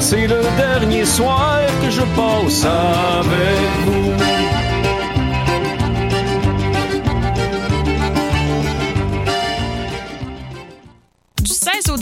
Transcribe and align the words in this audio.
c'est 0.00 0.26
le 0.26 0.42
dernier 0.56 1.04
soir 1.04 1.60
que 1.82 1.90
je 1.90 2.02
passe 2.02 2.64
avec 2.64 3.68
vous. 3.86 4.35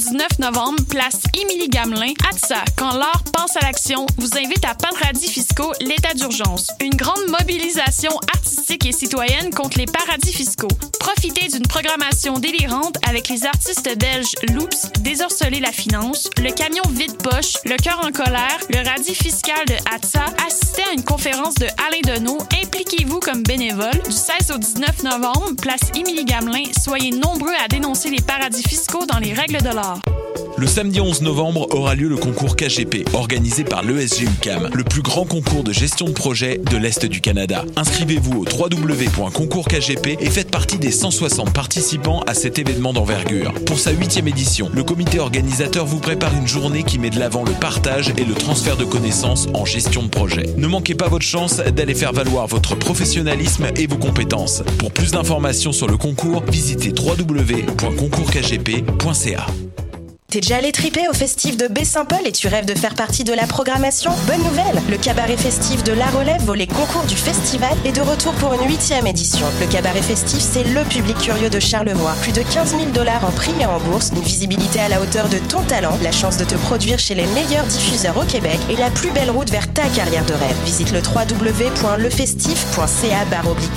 19 0.05 0.39
novembre, 0.39 0.85
place 0.91 1.23
Émilie 1.33 1.71
Gamelin, 1.71 2.13
ATSA, 2.31 2.63
quand 2.77 2.93
l'art 2.93 3.25
pense 3.33 3.57
à 3.57 3.61
l'action, 3.61 4.05
vous 4.19 4.37
invite 4.37 4.63
à 4.67 4.75
Paradis 4.75 5.31
fiscaux, 5.31 5.73
l'état 5.81 6.13
d'urgence. 6.13 6.69
Une 6.81 6.95
grande 6.95 7.27
mobilisation 7.29 8.11
artistique 8.35 8.85
et 8.85 8.93
citoyenne 8.93 9.49
contre 9.55 9.79
les 9.79 9.87
paradis 9.87 10.33
fiscaux. 10.33 10.69
Profitez 11.01 11.49
d'une 11.49 11.67
programmation 11.67 12.39
délirante 12.39 12.97
avec 13.09 13.29
les 13.29 13.47
artistes 13.47 13.99
belges 13.99 14.35
Loops, 14.53 14.93
Désorceler 15.01 15.61
la 15.61 15.73
finance, 15.73 16.29
Le 16.39 16.51
camion 16.51 16.83
vide-poche, 16.91 17.55
Le 17.65 17.77
cœur 17.77 18.01
en 18.05 18.11
colère, 18.11 18.59
Le 18.71 18.87
radis 18.87 19.15
fiscal 19.15 19.65
de 19.67 19.75
ATSA. 19.95 20.25
Assistez 20.47 20.83
à 20.83 20.93
une 20.93 21.05
conférence 21.05 21.55
de 21.55 21.67
Alain 21.87 22.17
Deneau. 22.17 22.39
Impliquez-vous 22.63 23.21
comme 23.21 23.43
bénévole. 23.43 24.03
Du 24.05 24.13
16 24.13 24.53
au 24.55 24.59
19 24.59 25.03
novembre, 25.03 25.57
place 25.61 25.91
Émilie 25.95 26.25
Gamelin. 26.25 26.65
Soyez 26.79 27.11
nombreux 27.11 27.55
à 27.63 27.69
dénoncer 27.69 28.11
les 28.11 28.23
paradis 28.23 28.63
fiscaux 28.63 29.07
dans 29.07 29.19
les 29.19 29.33
règles 29.33 29.63
de 29.63 29.71
l'art. 29.71 29.95
Le 30.57 30.67
samedi 30.67 31.01
11 31.01 31.23
novembre 31.23 31.67
aura 31.75 31.95
lieu 31.95 32.09
le 32.09 32.17
concours 32.17 32.57
KGP, 32.57 33.05
organisé 33.13 33.65
par 33.65 33.83
l'ESG 33.83 34.23
UCAM, 34.23 34.71
le 34.73 34.85
plus 34.85 35.03
grand 35.03 35.25
concours 35.25 35.65
de 35.65 35.73
gestion 35.73 36.07
de 36.07 36.13
projet 36.13 36.59
de 36.59 36.77
l'Est 36.77 37.07
du 37.07 37.21
Canada. 37.21 37.65
Inscrivez-vous 37.77 38.43
au 38.43 38.45
www.concourskgp 38.45 40.17
et 40.21 40.31
faites 40.31 40.51
partie 40.51 40.79
des 40.79 40.91
160 40.91 41.53
participants 41.53 42.23
à 42.27 42.35
cet 42.35 42.59
événement 42.59 42.93
d'envergure. 42.93 43.53
Pour 43.67 43.79
sa 43.79 43.91
huitième 43.91 44.29
édition, 44.29 44.71
le 44.73 44.85
comité 44.85 45.19
organisateur 45.19 45.87
vous 45.87 45.99
prépare 45.99 46.35
une 46.35 46.47
journée 46.47 46.85
qui 46.85 46.99
met 46.99 47.11
de 47.11 47.19
l'avant 47.19 47.45
le 47.45 47.53
partage 47.53 48.13
et 48.17 48.25
le 48.25 48.35
transfert 48.35 48.77
de 48.77 48.85
connaissances 48.85 49.49
en 49.55 49.65
gestion 49.65 50.05
de 50.05 50.09
projet. 50.09 50.47
Ne 50.57 50.67
manquez 50.67 50.95
pas 50.95 51.09
votre 51.09 51.27
chance 51.27 51.57
d'aller 51.57 51.95
faire 51.95 52.13
valoir 52.13 52.47
votre 52.47 52.77
professionnalisme 52.77 53.67
et 53.77 53.87
vos 53.87 53.99
compétences. 53.99 54.63
Pour 54.79 54.93
plus 54.93 55.11
d'informations 55.11 55.73
sur 55.73 55.89
le 55.89 55.97
concours, 55.97 56.45
visitez 56.49 56.93
www.concourskgp.ca. 56.97 59.47
T'es 60.35 60.41
déjà 60.41 60.57
allé 60.57 60.73
triper 60.73 61.07
au 61.09 61.13
festif 61.13 61.57
de 61.57 61.69
Baie-Saint-Paul 61.69 62.27
et 62.27 62.33
tu 62.33 62.49
rêves 62.49 62.65
de 62.65 62.75
faire 62.75 62.97
partie 62.97 63.23
de 63.23 63.33
la 63.33 63.47
programmation? 63.47 64.11
Bonne 64.27 64.43
nouvelle 64.43 64.83
Le 64.91 64.97
cabaret 64.97 65.37
festif 65.37 65.85
de 65.85 65.93
La 65.93 66.07
Relève, 66.07 66.43
volet 66.43 66.67
concours 66.67 67.05
du 67.05 67.15
festival, 67.15 67.73
est 67.85 67.93
de 67.93 68.01
retour 68.01 68.33
pour 68.33 68.53
une 68.53 68.67
huitième 68.67 69.07
édition. 69.07 69.47
Le 69.61 69.69
cabaret 69.69 70.03
festif, 70.03 70.41
c'est 70.41 70.65
le 70.65 70.83
public 70.89 71.17
curieux 71.19 71.51
de 71.51 71.61
Charlevoix. 71.61 72.17
Plus 72.23 72.33
de 72.33 72.43
15 72.43 72.71
000 72.71 72.87
dollars 72.87 73.25
en 73.25 73.31
prix 73.31 73.53
et 73.61 73.67
en 73.67 73.79
bourse, 73.79 74.11
une 74.13 74.23
visibilité 74.23 74.81
à 74.81 74.89
la 74.89 75.01
hauteur 75.01 75.29
de 75.29 75.39
ton 75.39 75.63
talent, 75.63 75.97
la 76.03 76.11
chance 76.11 76.37
de 76.37 76.45
te 76.45 76.57
produire 76.57 76.99
chez 76.99 77.15
les 77.15 77.29
meilleurs 77.29 77.67
diffuseurs 77.67 78.17
au 78.17 78.25
Québec 78.25 78.59
et 78.69 78.75
la 78.75 78.91
plus 78.91 79.13
belle 79.13 79.31
route 79.31 79.51
vers 79.51 79.73
ta 79.73 79.87
carrière 79.95 80.27
de 80.27 80.33
rêve. 80.33 80.57
Visite 80.65 80.91
le 80.91 80.99
www.lefestif.ca 80.99 83.25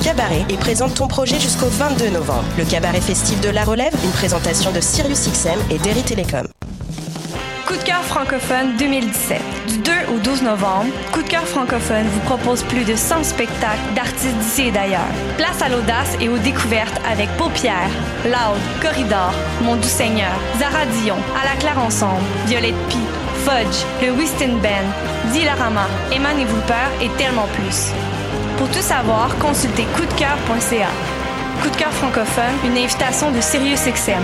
cabaret 0.04 0.46
et 0.50 0.58
présente 0.58 0.96
ton 0.96 1.08
projet 1.08 1.40
jusqu'au 1.40 1.68
22 1.68 2.10
novembre. 2.10 2.46
Le 2.58 2.66
cabaret 2.66 3.02
festif 3.02 3.40
de 3.42 3.50
La 3.50 3.64
Relève, 3.64 3.94
une 4.04 4.10
présentation 4.10 4.72
de 4.72 4.82
SiriusXM 4.82 5.60
et 5.70 5.78
Derry 5.78 6.02
Télécom. 6.02 6.47
Francophone 8.08 8.78
2017. 8.78 9.42
Du 9.68 9.78
2 9.80 9.92
au 10.16 10.20
12 10.20 10.42
novembre, 10.42 10.88
Coup 11.12 11.22
de 11.22 11.28
cœur 11.28 11.46
francophone 11.46 12.06
vous 12.08 12.20
propose 12.22 12.64
plus 12.64 12.86
de 12.86 12.96
100 12.96 13.24
spectacles 13.24 13.94
d'artistes 13.96 14.38
d'ici 14.38 14.68
et 14.68 14.72
d'ailleurs. 14.72 15.12
Place 15.38 15.62
à 15.62 15.70
l'audace 15.70 16.16
et 16.22 16.30
aux 16.30 16.38
découvertes 16.38 17.00
avec 17.10 17.30
Paupières, 17.38 17.92
Loud, 18.24 18.60
Corridor, 18.82 19.34
Mon 19.62 19.76
Doux 19.76 19.84
Seigneur, 19.84 20.32
Zara 20.58 20.86
Dion, 21.02 21.18
À 21.40 21.46
la 21.46 21.60
Claire 21.60 21.80
Ensemble, 21.80 22.24
Violette 22.46 22.88
Pie, 22.90 22.98
Fudge, 23.44 23.86
le 24.02 24.12
Whiston 24.14 24.58
Band, 24.64 25.32
Dilarama, 25.34 25.88
Eman 26.12 26.40
et 26.40 26.46
Peur 26.66 26.90
et 27.02 27.10
tellement 27.18 27.48
plus. 27.54 27.92
Pour 28.58 28.70
tout 28.70 28.82
savoir, 28.82 29.38
consultez 29.38 29.84
coupdecoeur.ca. 29.96 30.90
Coup 31.62 31.70
de 31.70 31.76
cœur 31.76 31.92
francophone, 31.92 32.56
une 32.66 32.78
invitation 32.78 33.32
de 33.32 33.42
SiriusXM. 33.42 34.24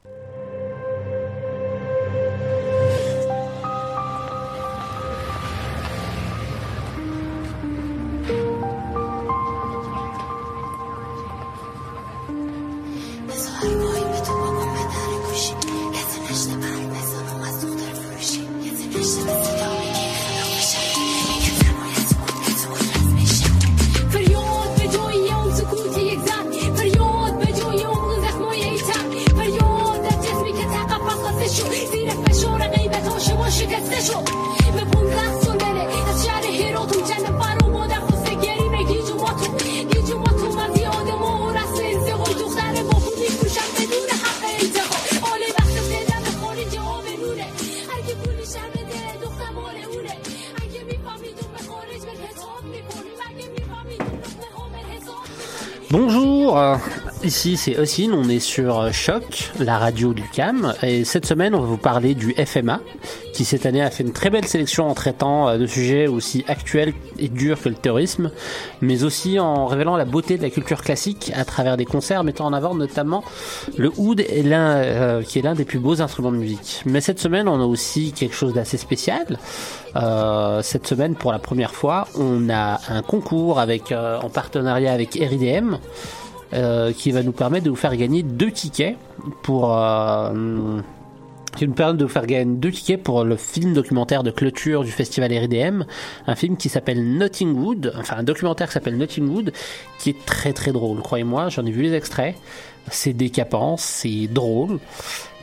Ici 57.31 57.55
c'est 57.55 57.79
Ossine, 57.79 58.11
on 58.13 58.27
est 58.27 58.41
sur 58.41 58.77
euh, 58.77 58.91
Choc, 58.91 59.51
la 59.57 59.77
radio 59.77 60.13
du 60.13 60.23
CAM, 60.33 60.73
et 60.83 61.05
cette 61.05 61.25
semaine 61.25 61.55
on 61.55 61.61
va 61.61 61.65
vous 61.65 61.77
parler 61.77 62.13
du 62.13 62.33
FMA, 62.33 62.81
qui 63.33 63.45
cette 63.45 63.65
année 63.65 63.81
a 63.81 63.89
fait 63.89 64.03
une 64.03 64.11
très 64.11 64.29
belle 64.29 64.45
sélection 64.45 64.89
en 64.89 64.93
traitant 64.93 65.47
euh, 65.47 65.57
de 65.57 65.65
sujets 65.65 66.07
aussi 66.07 66.43
actuels 66.49 66.93
et 67.17 67.29
durs 67.29 67.61
que 67.61 67.69
le 67.69 67.75
terrorisme, 67.75 68.31
mais 68.81 69.05
aussi 69.05 69.39
en 69.39 69.65
révélant 69.65 69.95
la 69.95 70.03
beauté 70.03 70.35
de 70.35 70.41
la 70.41 70.49
culture 70.49 70.81
classique 70.81 71.31
à 71.33 71.45
travers 71.45 71.77
des 71.77 71.85
concerts 71.85 72.25
mettant 72.25 72.47
en 72.47 72.51
avant 72.51 72.75
notamment 72.75 73.23
le 73.77 73.93
oud, 73.95 74.21
euh, 74.29 75.23
qui 75.23 75.39
est 75.39 75.41
l'un 75.41 75.55
des 75.55 75.63
plus 75.63 75.79
beaux 75.79 76.01
instruments 76.01 76.33
de 76.33 76.37
musique. 76.37 76.81
Mais 76.85 76.99
cette 76.99 77.21
semaine 77.21 77.47
on 77.47 77.61
a 77.61 77.65
aussi 77.65 78.11
quelque 78.11 78.35
chose 78.35 78.53
d'assez 78.53 78.75
spécial. 78.75 79.39
Cette 80.63 80.87
semaine, 80.87 81.15
pour 81.15 81.31
la 81.31 81.39
première 81.39 81.73
fois, 81.73 82.07
on 82.15 82.49
a 82.49 82.79
un 82.89 83.01
concours 83.01 83.59
avec, 83.59 83.91
en 83.91 84.29
partenariat 84.29 84.93
avec 84.93 85.13
RIDM 85.13 85.75
euh, 86.53 86.91
qui 86.91 87.11
va 87.11 87.23
nous 87.23 87.31
permettre 87.31 87.65
de 87.65 87.69
vous 87.69 87.75
faire 87.75 87.95
gagner 87.95 88.23
deux 88.23 88.51
tickets 88.51 88.97
pour. 89.43 89.75
Euh, 89.77 90.81
qui 91.57 91.67
nous 91.67 91.73
permet 91.73 91.97
de 91.97 92.05
vous 92.05 92.09
faire 92.09 92.25
gagner 92.25 92.55
deux 92.55 92.71
tickets 92.71 93.03
pour 93.03 93.23
le 93.23 93.35
film 93.35 93.73
documentaire 93.73 94.23
de 94.23 94.31
clôture 94.31 94.83
du 94.83 94.91
festival 94.91 95.31
RIDM, 95.31 95.83
un 96.27 96.35
film 96.35 96.55
qui 96.55 96.69
s'appelle 96.69 97.17
Notting 97.17 97.53
Wood, 97.53 97.93
enfin 97.97 98.17
un 98.17 98.23
documentaire 98.23 98.67
qui 98.67 98.73
s'appelle 98.73 98.97
Notting 98.97 99.27
Wood, 99.27 99.53
qui 99.99 100.11
est 100.11 100.25
très 100.25 100.53
très 100.53 100.71
drôle, 100.71 101.01
croyez-moi, 101.01 101.49
j'en 101.49 101.65
ai 101.65 101.71
vu 101.71 101.81
les 101.81 101.93
extraits, 101.93 102.35
c'est 102.89 103.13
décapant, 103.13 103.75
c'est 103.75 104.27
drôle, 104.27 104.79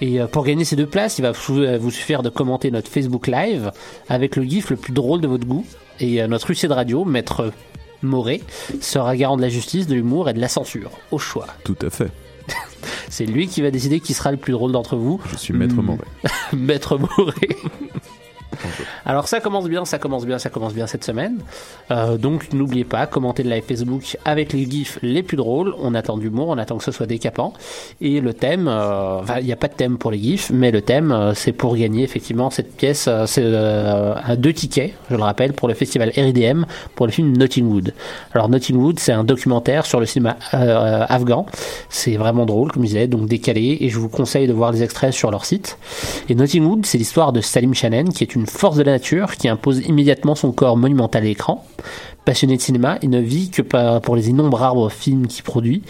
et 0.01 0.21
euh, 0.21 0.27
pour 0.27 0.45
gagner 0.45 0.65
ces 0.65 0.77
deux 0.77 0.87
places, 0.87 1.19
il 1.19 1.23
va 1.23 1.33
vous 1.33 1.91
suffire 1.91 2.23
de 2.23 2.31
commenter 2.31 2.71
notre 2.71 2.89
Facebook 2.89 3.27
Live 3.27 3.71
avec 4.09 4.37
le 4.37 4.45
gif 4.45 4.71
le 4.71 4.77
plus 4.77 4.95
drôle 4.95 5.21
de 5.21 5.29
votre 5.29 5.47
goût, 5.47 5.67
et 6.01 6.27
notre 6.27 6.49
huissier 6.49 6.69
de 6.69 6.75
radio, 6.75 7.05
maître 7.05 7.53
Moret, 8.03 8.41
sera 8.81 9.17
garant 9.17 9.37
de 9.37 9.43
la 9.43 9.49
justice, 9.49 9.87
de 9.87 9.95
l'humour 9.95 10.29
et 10.29 10.33
de 10.35 10.41
la 10.41 10.49
censure, 10.49 10.91
au 11.11 11.19
choix. 11.19 11.47
Tout 11.65 11.77
à 11.83 11.91
fait. 11.91 12.11
C'est 13.09 13.27
lui 13.27 13.49
qui 13.49 13.61
va 13.63 13.71
décider 13.71 14.01
qui 14.01 14.15
sera 14.15 14.31
le 14.31 14.37
plus 14.37 14.53
drôle 14.53 14.73
d'entre 14.73 14.97
vous. 14.97 15.21
Je 15.33 15.37
suis 15.37 15.53
maître 15.55 15.75
Hmm. 15.75 15.83
Moret. 15.83 16.05
Maître 16.53 16.99
Moret. 16.99 17.57
Alors 19.05 19.29
ça 19.29 19.41
commence 19.41 19.69
bien, 19.69 19.85
ça 19.85 19.99
commence 19.99 20.27
bien, 20.27 20.39
ça 20.39 20.51
commence 20.51 20.75
bien 20.75 20.87
cette 20.87 21.05
semaine. 21.05 21.39
Euh, 21.91 22.17
donc 22.17 22.53
n'oubliez 22.53 22.85
pas, 22.85 23.07
commentez 23.07 23.43
le 23.43 23.51
live 23.51 23.65
Facebook 23.67 24.17
avec 24.25 24.53
les 24.53 24.69
gifs 24.69 24.99
les 25.03 25.23
plus 25.23 25.37
drôles. 25.37 25.75
On 25.81 25.95
attend 25.95 26.17
du 26.17 26.29
d'humour, 26.29 26.49
on 26.49 26.59
attend 26.59 26.77
que 26.79 26.85
ce 26.85 26.93
soit 26.93 27.07
décapant. 27.07 27.53
Et 28.01 28.21
le 28.21 28.35
thème, 28.35 28.69
euh, 28.69 29.21
il 29.41 29.47
n'y 29.47 29.53
a 29.53 29.57
pas 29.57 29.69
de 29.69 29.75
thème 29.75 29.99
pour 29.99 30.11
les 30.11 30.19
gifs, 30.19 30.51
mais 30.53 30.71
le 30.71 30.83
thème 30.83 31.13
euh, 31.13 31.35
c'est 31.35 31.53
pour 31.53 31.77
gagner 31.77 32.03
effectivement 32.03 32.51
cette 32.51 32.77
pièce, 32.77 33.07
euh, 33.09 33.27
c'est 33.27 33.43
euh, 33.45 34.15
à 34.23 34.37
deux 34.37 34.53
tickets, 34.53 34.93
je 35.11 35.17
le 35.17 35.23
rappelle, 35.23 35.53
pour 35.53 35.69
le 35.69 35.75
festival 35.75 36.11
RIDM 36.15 36.65
pour 36.95 37.07
le 37.07 37.13
film 37.13 37.37
Notting 37.37 37.67
Wood. 37.67 37.95
Alors 38.35 38.49
Notting 38.49 38.77
Wood 38.77 38.99
c'est 38.99 39.13
un 39.13 39.25
documentaire 39.25 39.87
sur 39.87 40.01
le 40.01 40.07
cinéma 40.07 40.37
euh, 40.55 41.05
afghan. 41.09 41.47
C'est 41.89 42.17
vraiment 42.17 42.47
drôle 42.47 42.73
comme 42.73 42.83
je 42.83 42.89
disais, 42.89 43.07
donc 43.07 43.27
décalé, 43.27 43.79
et 43.81 43.89
je 43.89 43.99
vous 43.99 44.09
conseille 44.09 44.47
de 44.47 44.53
voir 44.53 44.73
les 44.73 44.83
extraits 44.83 45.13
sur 45.13 45.31
leur 45.31 45.45
site. 45.45 45.79
Et 46.29 46.35
Notting 46.35 46.65
Wood, 46.65 46.87
c'est 46.87 46.99
l'histoire 46.99 47.33
de 47.33 47.41
Salim 47.41 47.75
Shannon, 47.75 48.05
qui 48.05 48.25
est 48.25 48.35
une 48.35 48.47
force 48.49 48.77
de 48.77 48.83
la 48.83 48.93
nature, 48.93 49.37
qui 49.37 49.49
impose 49.49 49.87
immédiatement 49.87 50.35
son 50.35 50.53
corps 50.53 50.77
monumental 50.77 51.23
à 51.23 51.27
l'écran. 51.27 51.65
Passionné 52.25 52.57
de 52.57 52.63
cinéma, 52.63 52.99
il 53.03 53.11
ne 53.11 53.21
vit 53.21 53.51
que 53.51 53.63
pour 53.99 54.17
les 54.17 54.31
innombrables 54.31 54.91
films 54.91 55.27
qu'il 55.27 55.45
produit, 55.45 55.83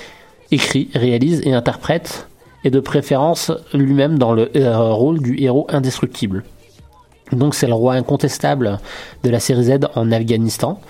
écrit, 0.50 0.88
réalise 0.94 1.42
et 1.44 1.52
interprète, 1.52 2.28
et 2.64 2.70
de 2.70 2.80
préférence 2.80 3.52
lui-même 3.72 4.18
dans 4.18 4.32
le 4.32 4.50
euh, 4.56 4.92
rôle 4.92 5.20
du 5.20 5.40
héros 5.42 5.66
indestructible. 5.68 6.44
Donc 7.32 7.54
c'est 7.54 7.66
le 7.66 7.74
roi 7.74 7.94
incontestable 7.94 8.78
de 9.22 9.30
la 9.30 9.40
série 9.40 9.64
Z 9.64 9.78
en 9.94 10.10
Afghanistan. 10.10 10.80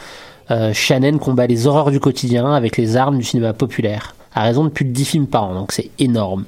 Euh, 0.51 0.73
Shannon 0.73 1.19
combat 1.19 1.47
les 1.47 1.67
horreurs 1.67 1.91
du 1.91 2.01
quotidien 2.01 2.53
avec 2.53 2.77
les 2.77 2.97
armes 2.97 3.19
du 3.19 3.25
cinéma 3.25 3.53
populaire, 3.53 4.15
à 4.35 4.43
raison 4.43 4.65
de 4.65 4.71
plus 4.71 4.85
de 4.85 4.93
10 4.93 5.05
films 5.05 5.27
par 5.27 5.45
an, 5.45 5.55
donc 5.55 5.73
c'est 5.73 5.91
énorme. 5.99 6.45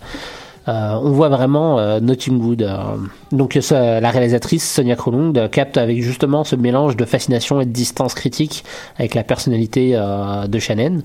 Euh, 0.69 0.99
on 1.03 1.11
voit 1.11 1.29
vraiment 1.29 1.79
euh, 1.79 2.01
Notting 2.01 2.41
Wood. 2.41 2.62
euh, 2.62 2.97
donc 3.33 3.55
la 3.71 4.11
réalisatrice 4.11 4.71
Sonia 4.71 4.95
Krolund 4.95 5.49
capte 5.51 5.79
avec 5.79 6.03
justement 6.03 6.45
ce 6.45 6.57
mélange 6.57 6.97
de 6.97 7.05
fascination 7.05 7.61
et 7.61 7.67
de 7.67 7.71
distance 7.71 8.15
critique 8.15 8.65
avec 8.99 9.15
la 9.15 9.25
personnalité 9.25 9.93
de 10.49 10.59
Shannon. 10.59 11.03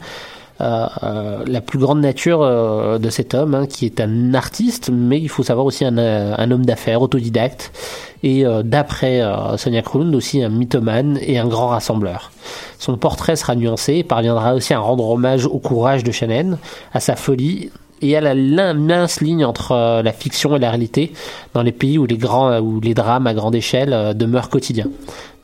Euh, 0.61 1.43
la 1.45 1.59
plus 1.59 1.79
grande 1.79 1.99
nature 1.99 2.39
de 2.99 3.09
cet 3.09 3.33
homme, 3.33 3.55
hein, 3.55 3.65
qui 3.65 3.85
est 3.85 3.99
un 3.99 4.33
artiste, 4.33 4.89
mais 4.89 5.19
il 5.19 5.27
faut 5.29 5.43
savoir 5.43 5.65
aussi 5.65 5.83
un, 5.83 5.97
homme 6.51 6.65
d'affaires, 6.65 7.01
autodidacte, 7.01 7.71
et 8.23 8.45
d'après 8.63 9.21
Sonia 9.57 9.81
Krolund 9.81 10.15
aussi 10.15 10.41
un 10.43 10.49
mythomane 10.49 11.19
et 11.21 11.37
un 11.37 11.47
grand 11.47 11.67
rassembleur. 11.67 12.31
Son 12.79 12.97
portrait 12.97 13.35
sera 13.35 13.55
nuancé 13.55 13.95
et 13.95 14.03
parviendra 14.03 14.55
aussi 14.55 14.73
à 14.73 14.79
rendre 14.79 15.09
hommage 15.09 15.45
au 15.45 15.59
courage 15.59 16.03
de 16.03 16.11
Shannon, 16.11 16.57
à 16.93 16.99
sa 16.99 17.15
folie 17.15 17.69
et 18.01 18.19
la 18.19 18.33
lin- 18.33 18.73
mince 18.73 19.21
ligne 19.21 19.45
entre 19.45 19.71
euh, 19.71 20.01
la 20.03 20.11
fiction 20.11 20.55
et 20.55 20.59
la 20.59 20.69
réalité 20.69 21.13
dans 21.53 21.63
les 21.63 21.71
pays 21.71 21.97
où 21.97 22.05
les 22.05 22.17
grands 22.17 22.59
où 22.59 22.79
les 22.81 22.93
drames 22.93 23.27
à 23.27 23.33
grande 23.33 23.55
échelle 23.55 23.93
euh, 23.93 24.13
demeurent 24.13 24.49
quotidiens. 24.49 24.89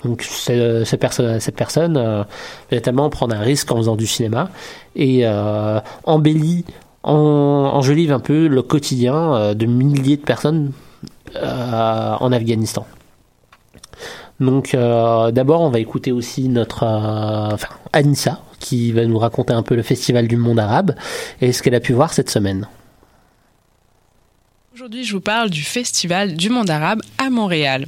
Donc 0.03 0.23
ce- 0.23 0.83
ce 0.83 0.95
perso- 0.95 1.39
cette 1.39 1.55
personne 1.55 1.95
euh, 1.97 2.23
véritablement 2.69 3.09
prendre 3.09 3.35
un 3.35 3.39
risque 3.39 3.71
en 3.71 3.77
faisant 3.77 3.95
du 3.95 4.07
cinéma 4.07 4.49
et 4.95 5.21
euh, 5.25 5.79
embellit, 6.03 6.65
en, 7.03 7.13
enjolive 7.73 8.11
un 8.11 8.19
peu 8.19 8.47
le 8.47 8.61
quotidien 8.63 9.15
euh, 9.35 9.53
de 9.53 9.65
milliers 9.65 10.17
de 10.17 10.23
personnes 10.23 10.71
euh, 11.35 12.13
en 12.19 12.31
Afghanistan. 12.31 12.85
Donc 14.41 14.73
euh, 14.73 15.31
d'abord 15.31 15.61
on 15.61 15.69
va 15.69 15.79
écouter 15.79 16.11
aussi 16.11 16.49
notre 16.49 16.83
euh, 16.83 17.55
Anissa 17.93 18.41
qui 18.59 18.91
va 18.91 19.05
nous 19.05 19.19
raconter 19.19 19.53
un 19.53 19.63
peu 19.63 19.75
le 19.75 19.83
festival 19.83 20.27
du 20.27 20.35
monde 20.35 20.59
arabe 20.59 20.95
et 21.41 21.51
ce 21.53 21.61
qu'elle 21.63 21.75
a 21.75 21.79
pu 21.79 21.93
voir 21.93 22.11
cette 22.13 22.29
semaine. 22.29 22.67
Aujourd'hui, 24.73 25.03
je 25.03 25.13
vous 25.13 25.21
parle 25.21 25.49
du 25.49 25.63
Festival 25.63 26.35
du 26.35 26.49
monde 26.49 26.69
arabe 26.69 27.01
à 27.17 27.29
Montréal, 27.29 27.87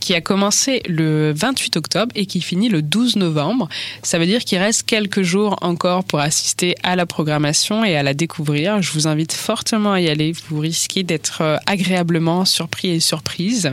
qui 0.00 0.14
a 0.14 0.20
commencé 0.20 0.82
le 0.86 1.32
28 1.34 1.76
octobre 1.76 2.12
et 2.14 2.26
qui 2.26 2.40
finit 2.42 2.68
le 2.68 2.82
12 2.82 3.16
novembre. 3.16 3.68
Ça 4.02 4.18
veut 4.18 4.26
dire 4.26 4.44
qu'il 4.44 4.58
reste 4.58 4.82
quelques 4.82 5.22
jours 5.22 5.56
encore 5.62 6.04
pour 6.04 6.20
assister 6.20 6.76
à 6.82 6.94
la 6.94 7.06
programmation 7.06 7.84
et 7.84 7.96
à 7.96 8.02
la 8.02 8.12
découvrir. 8.14 8.82
Je 8.82 8.92
vous 8.92 9.08
invite 9.08 9.32
fortement 9.32 9.92
à 9.92 10.00
y 10.00 10.08
aller. 10.08 10.32
Vous 10.50 10.60
risquez 10.60 11.04
d'être 11.04 11.40
euh, 11.40 11.56
agréablement 11.66 12.44
surpris 12.44 12.90
et 12.90 13.00
surprise. 13.00 13.72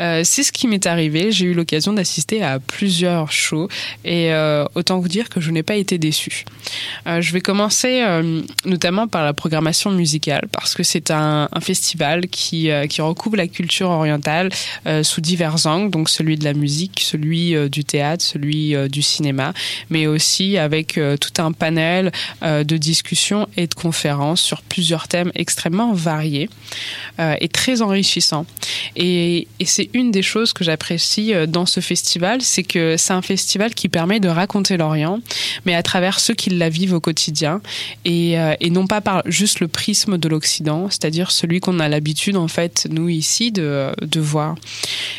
Euh, 0.00 0.22
c'est 0.24 0.42
ce 0.42 0.52
qui 0.52 0.66
m'est 0.66 0.86
arrivé. 0.86 1.32
J'ai 1.32 1.46
eu 1.46 1.54
l'occasion 1.54 1.92
d'assister 1.92 2.42
à 2.42 2.58
plusieurs 2.58 3.30
shows 3.32 3.68
et 4.04 4.32
euh, 4.32 4.64
autant 4.74 4.98
vous 4.98 5.08
dire 5.08 5.28
que 5.28 5.40
je 5.40 5.50
n'ai 5.50 5.62
pas 5.62 5.76
été 5.76 5.98
déçue. 5.98 6.44
Euh, 7.06 7.20
je 7.20 7.32
vais 7.32 7.40
commencer 7.40 8.02
notamment 8.64 9.08
par 9.08 9.24
la 9.24 9.32
programmation 9.32 9.90
musicale 9.90 10.46
parce 10.52 10.74
que 10.74 10.82
c'est 10.82 11.10
un, 11.10 11.48
festival 11.60 12.26
qui, 12.28 12.70
recouvre 13.00 13.36
la 13.36 13.46
culture 13.46 13.90
orientale 13.90 14.50
sous 15.02 15.20
divers 15.20 15.66
angles, 15.66 15.90
donc 15.90 16.08
celui 16.08 16.36
de 16.36 16.44
la 16.44 16.52
musique, 16.52 17.00
celui 17.00 17.54
du 17.68 17.84
théâtre, 17.84 18.24
celui 18.24 18.74
du 18.88 19.02
cinéma, 19.02 19.52
mais 19.90 20.06
aussi 20.06 20.58
avec 20.58 20.98
tout 21.20 21.42
un 21.42 21.52
panel 21.52 22.12
de 22.42 22.76
discussions 22.76 23.48
et 23.56 23.66
de 23.66 23.74
conférences 23.74 24.40
sur 24.40 24.62
plusieurs 24.62 25.08
thèmes 25.08 25.32
extrêmement 25.34 25.92
variés 25.92 26.48
et 27.18 27.48
très 27.48 27.82
enrichissants. 27.82 28.46
Une 29.92 30.10
des 30.10 30.22
choses 30.22 30.52
que 30.52 30.64
j'apprécie 30.64 31.34
euh, 31.34 31.46
dans 31.46 31.66
ce 31.66 31.80
festival, 31.80 32.42
c'est 32.42 32.62
que 32.62 32.96
c'est 32.96 33.12
un 33.12 33.22
festival 33.22 33.74
qui 33.74 33.88
permet 33.88 34.20
de 34.20 34.28
raconter 34.28 34.76
l'Orient, 34.76 35.20
mais 35.64 35.74
à 35.74 35.82
travers 35.82 36.20
ceux 36.20 36.34
qui 36.34 36.50
la 36.50 36.68
vivent 36.68 36.94
au 36.94 37.00
quotidien, 37.00 37.60
et, 38.04 38.38
euh, 38.38 38.54
non 38.70 38.86
pas 38.86 39.00
par 39.00 39.22
juste 39.26 39.60
le 39.60 39.68
prisme 39.68 40.18
de 40.18 40.28
l'Occident, 40.28 40.88
c'est-à-dire 40.90 41.30
celui 41.30 41.60
qu'on 41.60 41.78
a 41.80 41.88
l'habitude, 41.88 42.36
en 42.36 42.48
fait, 42.48 42.86
nous 42.90 43.08
ici, 43.08 43.52
de, 43.52 43.92
voir. 44.16 44.56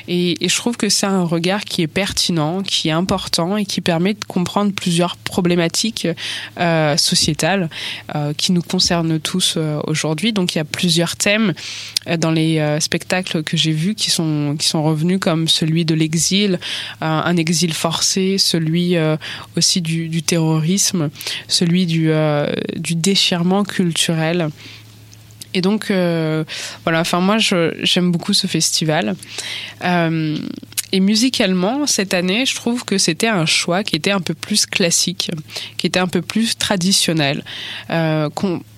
Et, 0.08 0.36
je 0.42 0.56
trouve 0.56 0.78
que 0.78 0.90
c'est 0.90 1.06
un 1.06 1.24
regard 1.24 1.64
qui 1.64 1.82
est 1.82 1.88
pertinent, 1.88 2.64
qui 2.64 2.90
est 2.90 2.92
important 2.92 3.58
et 3.58 3.66
qui 3.66 3.82
permet 3.82 4.14
de 4.14 4.24
comprendre 4.26 4.74
plusieurs 4.74 5.18
problématiques 5.18 6.08
euh, 6.60 6.98
sociétales 6.98 7.70
qui 8.38 8.52
nous 8.52 8.62
concernent 8.62 9.20
tous 9.20 9.58
aujourd'hui. 9.86 10.34
Donc 10.34 10.56
il 10.56 10.58
y 10.58 10.62
a 10.62 10.66
plusieurs 10.66 11.16
thèmes 11.16 11.54
dans 12.18 12.32
les 12.32 12.78
spectacles 12.80 13.44
que 13.44 13.58
j'ai 13.58 13.72
vus 13.72 13.96
qui 13.96 14.10
sont 14.10 14.55
qui 14.57 14.68
sont 14.68 14.84
revenus 14.84 15.19
comme 15.19 15.48
celui 15.48 15.86
de 15.86 15.96
l'exil, 15.96 16.60
euh, 17.02 17.06
un 17.06 17.38
exil 17.38 17.74
forcé, 17.74 18.38
celui 18.38 18.96
euh, 18.96 19.18
aussi 19.57 19.81
du, 19.81 20.22
terrorisme, 20.24 21.10
celui 21.48 21.86
du 21.86 22.12
euh, 22.12 22.52
du 22.75 22.96
déchirement 22.96 23.63
culturel. 23.63 24.50
Et 25.54 25.62
donc, 25.62 25.86
voilà, 25.88 27.00
enfin, 27.00 27.22
moi, 27.22 27.38
j'aime 27.40 28.12
beaucoup 28.12 28.34
ce 28.34 28.46
festival. 28.46 29.16
Et 30.92 31.00
musicalement, 31.00 31.88
cette 31.88 32.13
année, 32.13 32.46
je 32.46 32.56
trouve 32.56 32.84
que 32.84 32.98
c'était 32.98 33.30
un 33.30 33.46
choix 33.46 33.86
qui 33.86 33.96
était 33.96 34.12
un 34.12 34.19
peu 34.19 34.34
plus 34.34 34.66
classique, 34.66 35.31
qui 35.78 35.88
était 35.88 36.00
un 36.00 36.08
peu 36.08 36.22
plus 36.22 36.58
traditionnel. 36.58 37.42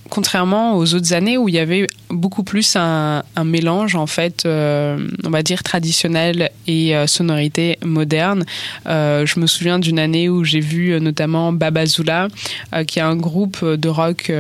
Contrairement 0.10 0.78
aux 0.78 0.94
autres 0.94 1.14
années 1.14 1.38
où 1.38 1.50
il 1.50 1.56
y 1.56 1.60
avait 1.60 1.88
beaucoup 2.10 2.44
plus 2.44 2.76
un, 2.76 3.24
mélange, 3.44 3.96
en 3.96 4.08
fait, 4.08 4.46
euh, 4.46 4.98
on 5.26 5.30
va 5.30 5.44
dire 5.44 5.64
traditionnel 5.64 6.50
et 6.68 6.96
euh, 6.96 7.08
sonorité 7.08 7.78
moderne. 7.84 8.46
Euh, 8.88 9.26
je 9.26 9.40
me 9.40 9.48
souviens 9.48 9.80
d'une 9.80 10.00
année 10.00 10.30
où 10.30 10.44
j'ai 10.44 10.60
vu 10.60 10.92
euh, 10.92 11.00
notamment 11.00 11.52
Babazoula, 11.52 12.28
euh, 12.74 12.84
qui 12.84 13.00
est 13.00 13.04
un 13.04 13.16
groupe 13.16 13.64
de 13.64 13.90
rock 13.90 14.32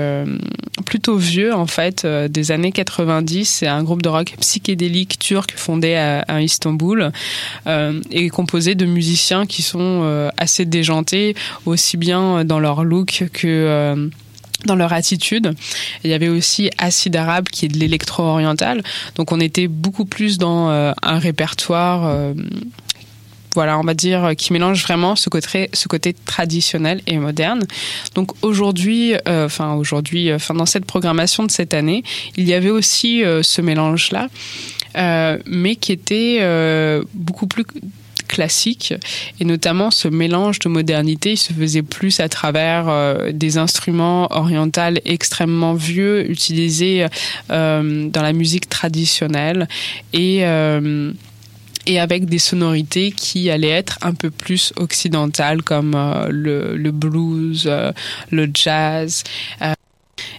plutôt 0.86 1.18
vieux, 1.18 1.54
en 1.54 1.68
fait, 1.68 2.06
des 2.06 2.52
années 2.52 2.72
90. 2.72 3.46
C'est 3.46 3.68
un 3.68 3.84
groupe 3.84 4.02
de 4.02 4.10
rock 4.10 4.36
psychédélique 4.40 5.19
turc 5.19 5.54
fondé 5.56 5.96
à, 5.96 6.42
Istanbul 6.42 7.12
et 8.12 8.30
composé 8.30 8.76
de 8.76 8.86
musiciens 8.86 9.45
qui 9.45 9.62
sont 9.62 10.30
assez 10.38 10.66
déjantés, 10.66 11.36
aussi 11.66 11.97
bien 11.97 12.45
dans 12.45 12.59
leur 12.59 12.83
look 12.83 13.26
que... 13.33 14.09
dans 14.68 14.76
leur 14.76 14.94
attitude. 14.94 15.56
Il 16.04 16.12
y 16.12 16.14
avait 16.14 16.28
aussi 16.28 16.69
Acide 16.78 17.16
Arabe 17.16 17.47
qui 17.50 17.66
est 17.66 17.69
de 17.69 17.80
l'électro-oriental. 17.80 18.83
Donc 19.16 19.31
on 19.31 19.40
était 19.40 19.68
beaucoup 19.68 20.06
plus 20.06 20.38
dans 20.38 20.69
euh, 20.69 20.92
un 21.02 21.18
répertoire, 21.18 22.06
euh, 22.06 22.33
voilà, 23.56 23.80
on 23.80 23.83
va 23.83 23.95
dire, 23.95 24.33
qui 24.38 24.54
mélange 24.54 24.83
vraiment 24.83 25.16
ce 25.16 25.30
côté, 25.30 26.14
traditionnel 26.26 27.02
et 27.07 27.18
moderne. 27.18 27.64
Donc 28.14 28.33
aujourd'hui, 28.44 29.16
euh, 29.28 29.45
enfin 29.45 29.74
aujourd'hui, 29.74 30.31
enfin 30.31 30.54
dans 30.54 30.68
cette 30.68 30.86
programmation 30.86 31.44
de 31.44 31.50
cette 31.50 31.74
année, 31.74 32.04
il 32.36 32.47
y 32.47 32.54
avait 32.54 32.69
aussi 32.69 33.24
ce 33.42 33.62
mélange-là, 33.62 34.30
mais 35.47 35.76
qui 35.76 35.92
était 35.92 37.02
beaucoup 37.16 37.47
plus 37.47 37.66
classique 38.28 38.94
et 39.40 39.46
notamment 39.46 39.92
ce 39.92 40.07
mélange 40.07 40.60
de 40.60 40.69
modernité 40.69 41.36
se 41.36 41.54
faisait 41.54 41.81
plus 41.81 42.19
à 42.19 42.30
travers 42.30 42.88
euh, 42.88 43.31
des 43.31 43.57
instruments 43.57 44.28
orientaux 44.31 44.68
extrêmement 45.06 45.74
vieux 45.74 46.30
utilisés 46.30 47.06
euh, 47.50 48.10
dans 48.10 48.22
la 48.22 48.34
musique 48.34 48.69
traditionnelle 48.69 49.68
et 50.14 50.40
euh, 50.42 51.12
et 51.90 52.02
avec 52.02 52.26
des 52.26 52.38
sonorités 52.38 53.14
qui 53.14 53.50
allaient 53.50 53.69
être 53.69 53.98
un 54.02 54.14
peu 54.14 54.30
plus 54.30 54.74
occidentales 54.76 55.62
comme 55.62 55.96
le, 56.28 56.92
blues, 56.92 57.72
le 58.30 58.50
jazz. 58.54 59.24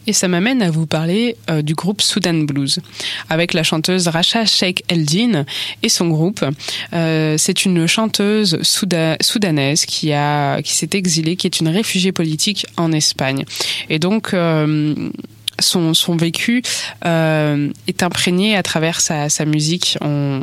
Et 0.06 0.12
ça 0.12 0.28
m'amène 0.28 0.62
à 0.62 0.70
vous 0.70 0.86
parler 0.86 1.36
euh, 1.50 1.62
du 1.62 1.74
groupe 1.74 2.00
Sudan 2.00 2.34
Blues, 2.34 2.80
avec 3.28 3.54
la 3.54 3.62
chanteuse 3.62 4.08
Racha 4.08 4.44
Sheikh 4.44 4.84
Eldin 4.88 5.44
et 5.82 5.88
son 5.88 6.08
groupe. 6.08 6.44
Euh, 6.92 7.36
c'est 7.38 7.64
une 7.64 7.86
chanteuse 7.86 8.58
souda 8.62 9.16
soudanaise 9.20 9.84
qui 9.84 10.12
a 10.12 10.62
qui 10.62 10.74
s'est 10.74 10.90
exilée, 10.92 11.36
qui 11.36 11.46
est 11.46 11.60
une 11.60 11.68
réfugiée 11.68 12.12
politique 12.12 12.66
en 12.76 12.92
Espagne. 12.92 13.44
Et 13.90 13.98
donc 13.98 14.34
euh, 14.34 15.10
son, 15.58 15.94
son 15.94 16.16
vécu 16.16 16.62
euh, 17.04 17.70
est 17.86 18.02
imprégné 18.02 18.56
à 18.56 18.62
travers 18.62 19.00
sa, 19.00 19.28
sa 19.28 19.44
musique 19.44 19.98
on, 20.00 20.42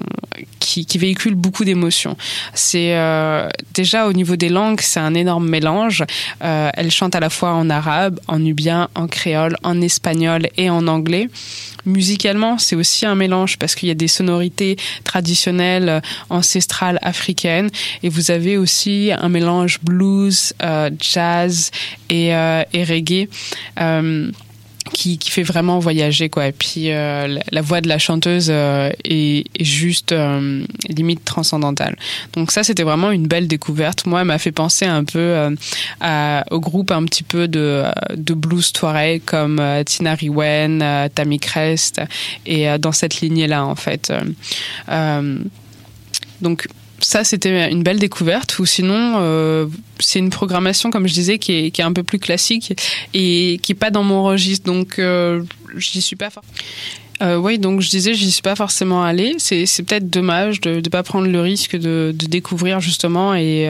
qui, 0.60 0.86
qui 0.86 0.98
véhicule 0.98 1.36
beaucoup 1.36 1.66
d'émotions. 1.66 2.18
C'est 2.54 2.96
euh, 2.96 3.48
déjà 3.74 4.08
au 4.08 4.14
niveau 4.14 4.36
des 4.36 4.50
langues, 4.50 4.82
c'est 4.82 5.00
un 5.00 5.14
énorme 5.14 5.48
mélange. 5.48 6.04
Euh, 6.44 6.70
elle 6.74 6.92
chante 6.92 7.16
à 7.16 7.20
la 7.20 7.30
fois 7.30 7.52
en 7.52 7.70
arabe, 7.70 8.20
en 8.28 8.40
nubien, 8.40 8.90
en 8.96 9.08
créole, 9.08 9.58
en 9.64 9.82
espagnol 9.82 10.48
et 10.58 10.70
en 10.70 10.88
anglais. 10.88 11.30
Musicalement, 11.86 12.58
c'est 12.58 12.76
aussi 12.76 13.06
un 13.06 13.14
mélange 13.14 13.58
parce 13.58 13.76
qu'il 13.76 13.88
y 13.90 13.92
a 13.92 13.96
des 13.96 14.08
sonorités 14.08 14.76
traditionnelles 15.04 16.02
ancestrales 16.30 16.98
africaines 17.04 17.70
et 18.02 18.10
vous 18.10 18.32
avez 18.32 18.58
aussi 18.58 19.12
un 19.16 19.30
mélange 19.30 19.80
blues, 19.82 20.54
euh, 20.64 20.90
jazz 21.00 21.70
et, 22.10 22.34
euh, 22.36 22.64
et 22.74 22.84
reggae. 22.84 23.28
Qui, 24.94 25.18
qui 25.18 25.32
fait 25.32 25.42
vraiment 25.42 25.80
voyager 25.80 26.30
quoi. 26.30 26.46
Et 26.46 26.52
puis 26.52 26.92
euh, 26.92 27.40
la, 27.52 27.62
voix 27.62 27.82
de 27.82 27.88
la 27.88 27.98
chanteuse 27.98 28.50
euh, 28.52 28.92
est, 29.04 29.46
est 29.60 29.64
juste 29.64 30.12
euh, 30.12 30.64
limite 30.88 31.26
transcendantale. 31.26 31.98
Donc 32.34 32.52
ça 32.52 32.64
c'était 32.64 32.84
vraiment 32.84 33.10
une 33.10 33.26
belle 33.26 33.48
découverte. 33.48 34.06
Moi 34.06 34.22
elle 34.22 34.28
m'a 34.28 34.38
fait 34.38 34.52
penser 34.52 34.86
un 34.86 35.04
peu 35.04 35.18
euh, 35.18 35.56
à, 36.02 36.46
au 36.52 36.60
groupe 36.60 36.92
un 36.92 37.04
petit 37.06 37.24
peu 37.24 37.48
de, 37.48 37.84
de 38.16 38.36
blues 38.36 38.72
touareg 38.74 39.24
comme 39.26 39.60
euh, 39.60 39.84
Tina 39.84 40.14
Riwen 40.14 40.84
euh, 40.84 41.10
Tammy 41.14 41.40
Crest 41.40 42.00
et 42.46 42.68
dans 42.78 42.92
cette 42.92 43.22
lignée 43.22 43.48
là 43.48 43.66
en 43.66 43.76
fait. 43.76 44.14
Donc 46.42 46.68
ça, 47.00 47.24
c'était 47.24 47.72
une 47.72 47.84
belle 47.84 48.00
découverte. 48.00 48.58
Ou 48.60 48.66
sinon, 48.66 49.16
euh, 49.18 49.68
c'est 50.00 50.20
une 50.20 50.30
programmation, 50.30 50.92
comme 50.92 51.08
je 51.08 51.14
disais, 51.14 51.40
qui 51.40 51.52
est, 51.54 51.80
un 51.80 51.94
peu 51.94 52.04
plus 52.04 52.20
classique 52.20 52.74
et 53.14 53.60
qui 53.62 53.74
est 53.74 53.76
pas 53.76 53.92
dans 53.92 54.04
mon 54.04 54.24
registre. 54.24 54.66
Donc, 54.66 55.00
euh, 55.00 55.44
j'y 55.78 56.02
suis 56.02 56.16
pas. 56.16 56.30
Euh, 57.22 57.38
oui, 57.38 57.60
donc 57.60 57.82
je 57.82 57.90
disais, 57.90 58.14
j'y 58.14 58.32
suis 58.32 58.42
pas 58.42 58.56
forcément 58.56 59.04
allée. 59.04 59.36
C'est, 59.38 59.66
c'est 59.66 59.84
peut-être 59.84 60.10
dommage 60.10 60.62
de 60.62 60.76
ne 60.76 60.90
pas 60.90 61.04
prendre 61.04 61.28
le 61.28 61.42
risque 61.42 61.76
de, 61.76 62.14
découvrir 62.14 62.80
justement 62.80 63.36
et 63.36 63.70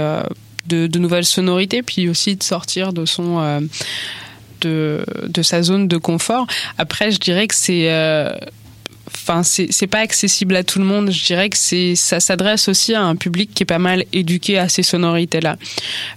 de, 0.67 0.87
de 0.87 0.99
nouvelles 0.99 1.25
sonorités, 1.25 1.81
puis 1.83 2.09
aussi 2.09 2.35
de 2.35 2.43
sortir 2.43 2.93
de 2.93 3.05
son 3.05 3.61
de, 4.61 5.05
de 5.27 5.41
sa 5.41 5.61
zone 5.61 5.87
de 5.87 5.97
confort. 5.97 6.47
Après, 6.77 7.11
je 7.11 7.19
dirais 7.19 7.47
que 7.47 7.55
c'est 7.55 7.87
enfin 9.13 9.43
c'est 9.43 9.87
pas 9.87 9.99
accessible 9.99 10.55
à 10.55 10.63
tout 10.63 10.79
le 10.79 10.85
monde. 10.85 11.11
Je 11.11 11.25
dirais 11.25 11.49
que 11.49 11.57
c'est 11.57 11.95
ça 11.95 12.19
s'adresse 12.19 12.67
aussi 12.67 12.93
à 12.93 13.03
un 13.03 13.15
public 13.15 13.51
qui 13.53 13.63
est 13.63 13.65
pas 13.65 13.79
mal 13.79 14.05
éduqué 14.13 14.57
à 14.57 14.69
ces 14.69 14.83
sonorités 14.83 15.41
là. 15.41 15.57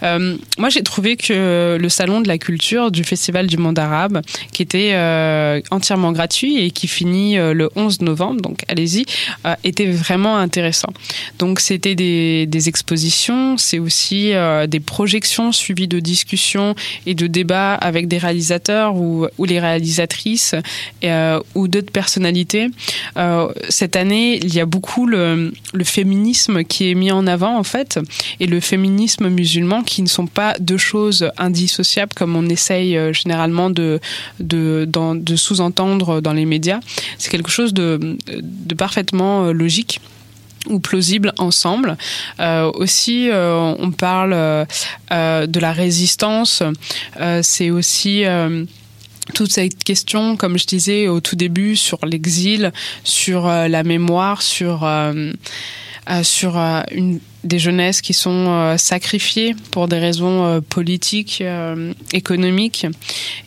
Euh, 0.03 0.37
moi 0.59 0.69
j'ai 0.69 0.83
trouvé 0.83 1.17
que 1.17 1.77
le 1.81 1.89
salon 1.89 2.21
de 2.21 2.29
la 2.29 2.39
culture 2.39 2.91
du 2.91 3.05
festival 3.05 3.47
du 3.47 3.57
monde 3.57 3.79
arabe, 3.79 4.23
qui 4.53 4.63
était 4.63 4.93
euh, 4.93 5.61
entièrement 5.71 6.13
gratuit 6.13 6.59
et 6.59 6.71
qui 6.71 6.89
finit 6.89 7.39
euh, 7.39 7.55
le 7.55 7.71
11 7.77 8.01
novembre, 8.03 8.41
donc 8.41 8.63
allez-y, 8.69 9.05
euh, 9.47 9.55
était 9.65 9.87
vraiment 9.87 10.37
intéressant. 10.37 10.93
Donc 11.39 11.61
c'était 11.61 11.95
des, 11.95 12.47
des 12.47 12.69
expositions, 12.69 13.57
c'est 13.57 13.79
aussi 13.79 14.33
euh, 14.33 14.67
des 14.67 14.81
projections 14.81 15.53
suivies 15.53 15.89
de 15.89 16.01
discussions 16.01 16.75
et 17.07 17.15
de 17.15 17.27
débats 17.27 17.75
avec 17.75 18.09
des 18.09 18.19
réalisateurs 18.19 18.97
ou, 18.97 19.27
ou 19.39 19.45
les 19.45 19.61
réalisatrices 19.61 20.55
ou 21.55 21.69
d'autres 21.69 21.93
personnalités. 21.93 22.69
Euh, 23.17 23.49
cette 23.69 23.97
année, 23.97 24.39
il 24.43 24.55
y 24.55 24.61
a 24.61 24.67
beaucoup 24.67 25.07
le, 25.07 25.53
féminisme 25.85 26.65
qui 26.65 26.91
est 26.91 26.95
mis 26.95 27.11
en 27.11 27.27
avant 27.27 27.57
en 27.57 27.63
fait, 27.63 27.99
et 28.41 28.47
le 28.47 28.61
féminisme 28.61 29.29
musulman 29.29 29.83
qui 29.83 30.03
ne 30.03 30.09
sont 30.09 30.27
pas 30.27 30.55
deux 30.59 30.77
choses 30.77 31.31
indissociables 31.39 32.13
comme 32.15 32.37
on 32.37 32.49
essaye 32.49 32.97
euh, 32.97 33.13
généralement 33.13 33.71
de, 33.71 34.01
sous-entendre 35.37 36.21
dans 36.21 36.33
les 36.33 36.45
médias. 36.45 36.81
C'est 37.19 37.31
quelque 37.31 37.51
chose 37.51 37.73
de, 37.75 38.17
parfaitement 38.77 39.47
euh, 39.47 39.53
logique 39.53 40.01
ou 40.69 40.81
plausible 40.81 41.33
ensemble. 41.39 41.97
Aussi, 42.39 43.31
on 43.33 43.91
parle 43.91 44.67
de 45.11 45.61
la 45.61 45.73
résistance. 45.73 46.63
C'est 47.43 47.71
aussi 47.71 48.25
toute 49.35 49.53
cette 49.53 49.83
question, 49.85 50.37
comme 50.37 50.59
je 50.59 50.67
disais 50.67 51.09
au 51.09 51.21
tout 51.21 51.37
début, 51.37 51.77
sur 51.77 52.05
l'exil, 52.05 52.73
sur 53.05 53.47
euh, 53.47 53.69
la 53.69 53.83
mémoire, 53.83 54.43
sur 54.43 54.85
euh, 54.85 55.33
euh, 56.11 56.23
sur 56.23 56.59
des 57.45 57.59
jeunesses 57.59 58.01
qui 58.01 58.15
sont 58.15 58.77
sacrifiées 58.79 59.55
pour 59.71 59.89
des 59.89 59.99
raisons 59.99 60.63
politiques, 60.63 61.45
économiques, 62.15 62.87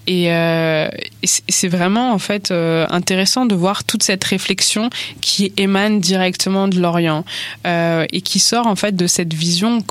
et, 0.06 0.26
et 0.26 0.90
c'est 1.26 1.68
vraiment 1.68 2.14
en 2.14 2.20
fait 2.20 2.52
intéressant 2.52 3.48
de 3.48 3.56
voir 3.56 3.84
toute 3.84 4.04
cette 4.04 4.24
réflexion 4.24 4.92
qui 5.22 5.52
émane 5.58 6.00
directement 6.00 6.68
de 6.68 6.80
l'Orient 6.80 7.26
et 7.66 8.22
qui 8.22 8.38
sort 8.38 8.68
en 8.68 8.76
fait 8.76 8.96
de 8.96 9.08
cette 9.08 9.34
vision. 9.34 9.84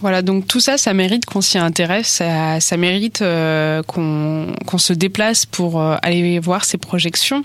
Voilà, 0.00 0.22
donc 0.22 0.46
tout 0.46 0.60
ça, 0.60 0.78
ça 0.78 0.94
mérite 0.94 1.26
qu'on 1.26 1.40
s'y 1.40 1.58
intéresse, 1.58 2.06
ça, 2.06 2.60
ça 2.60 2.76
mérite 2.76 3.20
euh, 3.20 3.82
qu'on 3.82 4.78
se 4.78 4.92
déplace 4.92 5.44
pour 5.44 5.80
euh, 5.80 5.96
aller 6.02 6.38
voir 6.38 6.64
ces 6.64 6.78
projections 6.78 7.42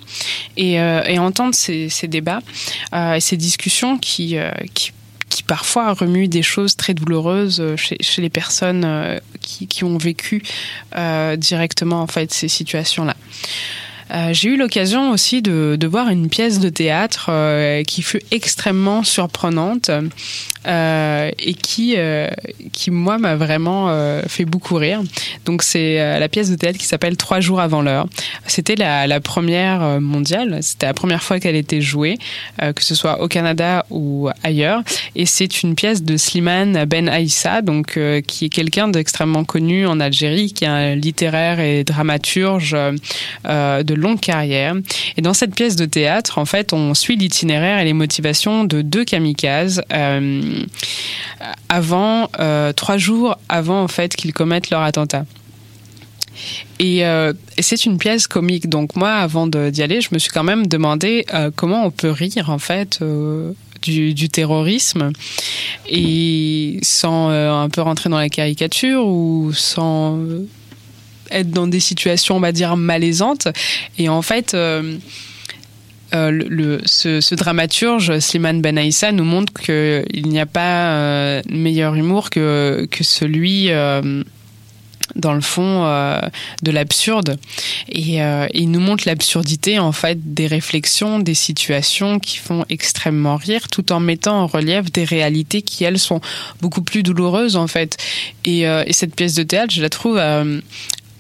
et, 0.56 0.80
euh, 0.80 1.02
et 1.06 1.18
entendre 1.18 1.56
ces, 1.56 1.90
ces 1.90 2.08
débats 2.08 2.42
euh, 2.94 3.16
et 3.16 3.20
ces 3.22 3.38
discussions 3.38 3.98
qui, 3.98 4.38
euh, 4.38 4.52
qui, 4.76 4.92
qui 5.30 5.42
parfois 5.42 5.94
remuent 5.94 6.28
des 6.28 6.44
choses 6.44 6.76
très 6.76 6.94
douloureuses 6.94 7.76
chez, 7.76 7.98
chez 8.02 8.22
les 8.22 8.30
personnes 8.30 9.20
qui, 9.42 9.66
qui 9.66 9.84
ont 9.84 9.98
vécu 9.98 10.44
directement 11.38 12.02
en 12.04 12.08
fait 12.08 12.32
ces 12.32 12.48
situations-là. 12.48 13.16
Euh, 14.14 14.30
j'ai 14.32 14.50
eu 14.50 14.58
l'occasion 14.58 15.12
aussi 15.12 15.42
de, 15.42 15.88
voir 15.88 16.10
une 16.10 16.30
pièce 16.30 16.60
de 16.60 16.70
théâtre 16.70 17.28
euh, 17.30 17.84
qui 17.84 18.02
fut 18.02 18.22
extrêmement 18.32 19.04
surprenante 19.04 19.92
euh, 20.66 21.32
et 21.40 21.54
qui, 21.54 21.96
qui 22.72 22.92
moi, 22.92 23.18
m'a 23.18 23.36
vraiment 23.36 23.94
fait 24.28 24.46
beaucoup 24.46 24.76
rire. 24.76 25.02
Donc 25.46 25.64
c'est 25.64 26.20
la 26.20 26.30
pièce 26.30 26.50
de 26.50 26.56
théâtre 26.56 26.78
qui 26.78 26.86
s'appelle 26.86 27.18
Trois 27.18 27.40
jours 27.40 27.60
avant 27.60 27.82
l'heure. 27.82 28.08
C'était 28.48 28.76
la, 28.76 29.20
première 29.20 30.00
mondiale, 30.02 30.60
c'était 30.62 30.86
la 30.86 30.94
première 30.94 31.24
fois 31.24 31.40
qu'elle 31.40 31.56
était 31.56 31.82
jouée, 31.82 32.18
que 32.60 32.84
ce 32.84 32.96
soit 32.96 33.22
au 33.22 33.28
Canada 33.28 33.86
ou 33.90 34.30
ailleurs. 34.44 34.82
Et 35.16 35.26
c'est 35.26 35.64
une 35.64 35.76
pièce 35.76 36.04
de 36.04 36.18
Slimane 36.18 36.86
Ben 36.86 37.10
Aïssa, 37.10 37.62
donc 37.62 38.00
qui 38.28 38.46
est 38.46 38.50
quelqu'un 38.50 38.88
d'extrêmement 38.88 39.44
connu 39.44 39.86
en 39.86 40.00
Algérie, 40.00 40.54
qui 40.54 40.64
est 40.64 40.68
un 40.68 40.96
littéraire 40.96 41.60
et 41.60 41.84
dramaturge 41.84 42.76
euh, 43.46 43.84
de 43.84 43.94
longue 44.04 44.20
carrière. 44.20 44.76
Et 45.18 45.22
dans 45.22 45.34
cette 45.34 45.56
pièce 45.56 45.76
de 45.76 45.86
théâtre, 45.86 46.38
en 46.38 46.46
fait, 46.46 46.74
on 46.74 46.94
suit 46.94 47.16
l'itinéraire 47.16 47.80
et 47.80 47.86
les 47.86 47.94
motivations 47.94 48.64
de 48.66 48.82
deux 48.82 49.06
kamikazes 49.06 49.82
euh, 49.92 50.64
avant 51.70 52.30
euh, 52.40 52.74
trois 52.74 52.98
jours 52.98 53.38
avant 53.50 53.82
en 53.82 53.88
fait 53.88 54.16
qu'ils 54.16 54.34
commettent 54.34 54.70
leur 54.70 54.82
attentat. 54.82 55.26
Et, 56.80 57.06
euh, 57.06 57.34
c'est 57.60 57.86
une 57.86 57.98
pièce 57.98 58.28
comique. 58.28 58.70
Donc 58.70 58.96
moi, 58.96 59.12
avant 59.14 59.48
d'y 59.48 59.82
aller, 59.82 60.02
je 60.02 60.10
me 60.12 60.20
suis 60.20 60.32
quand 60.32 60.44
même 60.44 60.68
demandé 60.68 61.26
comment 61.56 61.86
on 61.86 61.92
peut 61.92 62.12
rire 62.12 62.50
en 62.50 62.58
fait 62.60 63.00
du, 63.82 64.30
terrorisme 64.30 65.12
et 65.88 66.80
sans 66.82 67.30
un 67.30 67.70
peu 67.70 67.82
rentrer 67.82 68.10
dans 68.10 68.18
la 68.18 68.30
caricature 68.30 69.06
ou 69.06 69.52
sans 69.54 70.18
être 71.34 71.52
dans 71.52 71.68
des 71.68 71.80
situations, 71.80 72.38
on 72.38 72.40
va 72.40 72.52
dire, 72.52 72.78
malaisantes. 72.78 73.48
Et 73.98 74.10
en 74.10 74.22
fait. 74.22 74.54
euh, 74.54 74.98
euh, 76.14 76.30
le, 76.30 76.80
ce, 76.86 77.34
dramaturge, 77.34 78.20
Slimane 78.20 78.62
Ben 78.62 78.78
Aïssa, 78.78 79.12
nous 79.12 79.24
montre 79.24 79.52
qu'il 79.52 80.28
n'y 80.28 80.40
a 80.40 80.46
pas 80.46 80.92
euh, 80.92 81.42
meilleur 81.50 81.96
humour 81.96 82.30
que, 82.30 82.88
que 82.92 83.04
celui, 83.04 83.70
dans 85.16 85.34
le 85.34 85.42
fond, 85.42 85.86
de 86.62 86.72
l'absurde. 86.72 87.40
Et 87.90 88.20
il 88.54 88.70
nous 88.70 88.80
montre 88.80 89.06
l'absurdité, 89.08 89.80
en 89.80 89.92
fait, 89.92 90.36
des 90.36 90.46
réflexions, 90.46 91.18
des 91.18 91.34
situations 91.34 92.20
qui 92.20 92.38
font 92.38 92.64
extrêmement 92.70 93.38
rire, 93.38 93.68
tout 93.70 93.92
en 93.92 94.00
mettant 94.00 94.44
en 94.44 94.46
relief 94.46 94.92
des 94.92 95.06
réalités 95.06 95.64
qui, 95.64 95.84
elles, 95.84 95.98
sont 95.98 96.22
beaucoup 96.62 96.84
plus 96.84 97.02
douloureuses, 97.02 97.56
en 97.56 97.66
fait. 97.66 97.98
Et, 98.46 98.62
et 98.66 98.94
cette 98.94 99.16
pièce 99.16 99.34
de 99.34 99.42
théâtre, 99.42 99.74
je 99.74 99.82
la 99.82 99.90
trouve... 99.90 100.22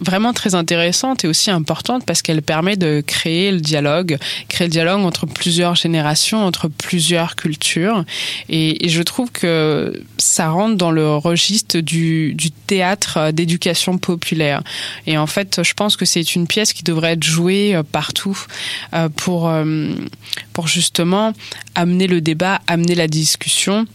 vraiment 0.03 0.33
très 0.33 0.55
intéressante 0.55 1.24
et 1.24 1.27
aussi 1.27 1.51
importante 1.51 2.05
parce 2.05 2.22
qu'elle 2.22 2.41
permet 2.41 2.75
de 2.75 3.03
créer 3.05 3.51
le 3.51 3.60
dialogue, 3.60 4.17
créer 4.48 4.67
le 4.67 4.72
dialogue 4.72 5.01
entre 5.01 5.25
plusieurs 5.25 5.75
générations, 5.75 6.45
entre 6.45 6.67
plusieurs 6.67 7.36
cultures. 7.36 8.05
Et, 8.50 8.89
je 8.89 9.01
trouve 9.01 9.31
que 9.31 10.03
ça 10.17 10.50
rentre 10.50 10.75
dans 10.75 10.91
le 10.91 11.15
registre 11.15 11.79
du, 11.79 12.36
théâtre 12.67 13.31
d'éducation 13.31 13.98
populaire. 13.98 14.62
Et 15.07 15.17
en 15.17 15.27
fait, 15.27 15.62
je 15.63 15.74
pense 15.74 15.95
que 15.98 16.05
c'est 16.05 16.36
une 16.36 16.48
pièce 16.48 16.74
qui 16.74 16.83
devrait 16.83 17.13
être 17.13 17.24
jouée 17.24 17.75
euh, 17.75 17.83
partout 17.83 18.38
euh, 18.93 19.10
pour, 19.10 19.50
euh, 19.50 19.93
pour 20.53 20.67
justement 20.67 21.33
amener 21.75 22.07
le 22.07 22.22
débat, 22.22 22.62
amener 22.67 22.95
la 22.95 23.07
discussion 23.07 23.86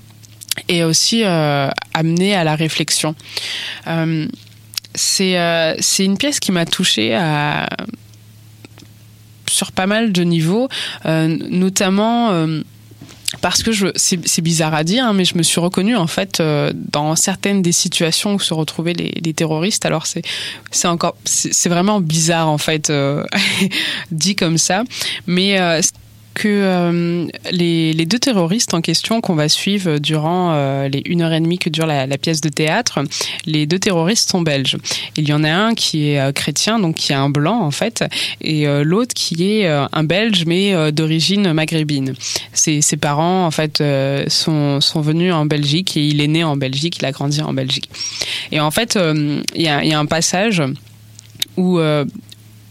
et 0.68 0.82
aussi 0.82 1.22
amener 1.22 2.34
à 2.34 2.42
la 2.42 2.56
réflexion. 2.56 3.14
C'est 4.98 5.38
euh, 5.38 5.74
c'est 5.78 6.04
une 6.04 6.18
pièce 6.18 6.40
qui 6.40 6.52
m'a 6.52 6.66
touchée 6.66 7.14
à 7.14 7.68
sur 9.48 9.72
pas 9.72 9.86
mal 9.86 10.12
de 10.12 10.22
niveaux, 10.22 10.68
euh, 11.06 11.26
notamment 11.48 12.30
euh, 12.30 12.60
parce 13.40 13.62
que 13.62 13.70
c'est 13.96 14.40
bizarre 14.40 14.74
à 14.74 14.84
dire, 14.84 15.04
hein, 15.04 15.12
mais 15.12 15.24
je 15.24 15.36
me 15.36 15.42
suis 15.42 15.60
reconnue 15.60 15.96
en 15.96 16.06
fait 16.06 16.40
euh, 16.40 16.72
dans 16.74 17.14
certaines 17.14 17.60
des 17.60 17.72
situations 17.72 18.34
où 18.34 18.40
se 18.40 18.54
retrouvaient 18.54 18.94
les, 18.94 19.12
les 19.22 19.34
terroristes. 19.34 19.84
Alors 19.84 20.06
c'est 20.06 20.88
encore 20.88 21.16
c'est 21.24 21.68
vraiment 21.68 22.00
bizarre 22.00 22.48
en 22.48 22.58
fait 22.58 22.90
euh, 22.90 23.24
dit 24.10 24.34
comme 24.34 24.58
ça, 24.58 24.84
mais 25.26 25.60
euh, 25.60 25.80
que 26.38 26.48
euh, 26.48 27.26
les, 27.50 28.06
deux 28.06 28.18
terroristes 28.18 28.72
en 28.72 28.80
question 28.80 29.20
qu'on 29.20 29.34
va 29.34 29.48
suivre 29.48 29.98
durant 29.98 30.52
euh, 30.52 30.88
les 30.88 31.02
une 31.04 31.20
heure 31.20 31.32
et 31.32 31.40
demie 31.40 31.58
que 31.58 31.68
dure 31.68 31.86
la, 31.86 32.06
pièce 32.18 32.40
de 32.40 32.48
théâtre, 32.48 33.00
les 33.44 33.66
deux 33.66 33.78
terroristes 33.78 34.30
sont 34.30 34.40
belges. 34.40 34.78
Il 35.16 35.28
y 35.28 35.32
en 35.32 35.42
a 35.44 35.50
un 35.50 35.74
qui 35.74 36.10
est 36.10 36.20
euh, 36.20 36.32
chrétien, 36.32 36.78
donc 36.78 36.94
qui 36.94 37.12
est 37.12 37.16
un 37.16 37.28
blanc 37.28 37.60
en 37.60 37.70
fait, 37.72 38.04
et 38.40 38.66
l'autre 38.84 39.14
qui 39.14 39.50
est 39.50 39.66
un 39.66 40.04
belge 40.04 40.44
mais 40.46 40.92
d'origine 40.92 41.52
maghrébine. 41.52 42.14
Ses, 42.52 42.80
parents 42.96 43.46
en 43.46 43.50
fait 43.50 43.82
sont, 44.28 44.80
sont 44.80 45.00
venus 45.00 45.32
en 45.32 45.46
Belgique 45.46 45.96
et 45.96 46.06
il 46.06 46.20
est 46.20 46.28
né 46.28 46.44
en 46.44 46.56
Belgique, 46.56 46.98
il 46.98 47.04
a 47.04 47.12
grandi 47.12 47.42
en 47.42 47.52
Belgique. 47.52 47.90
Et 48.52 48.60
en 48.60 48.70
fait, 48.70 48.98
il 49.54 49.62
y, 49.62 49.68
a, 49.68 49.98
un 49.98 50.06
passage 50.06 50.62
où 51.56 51.80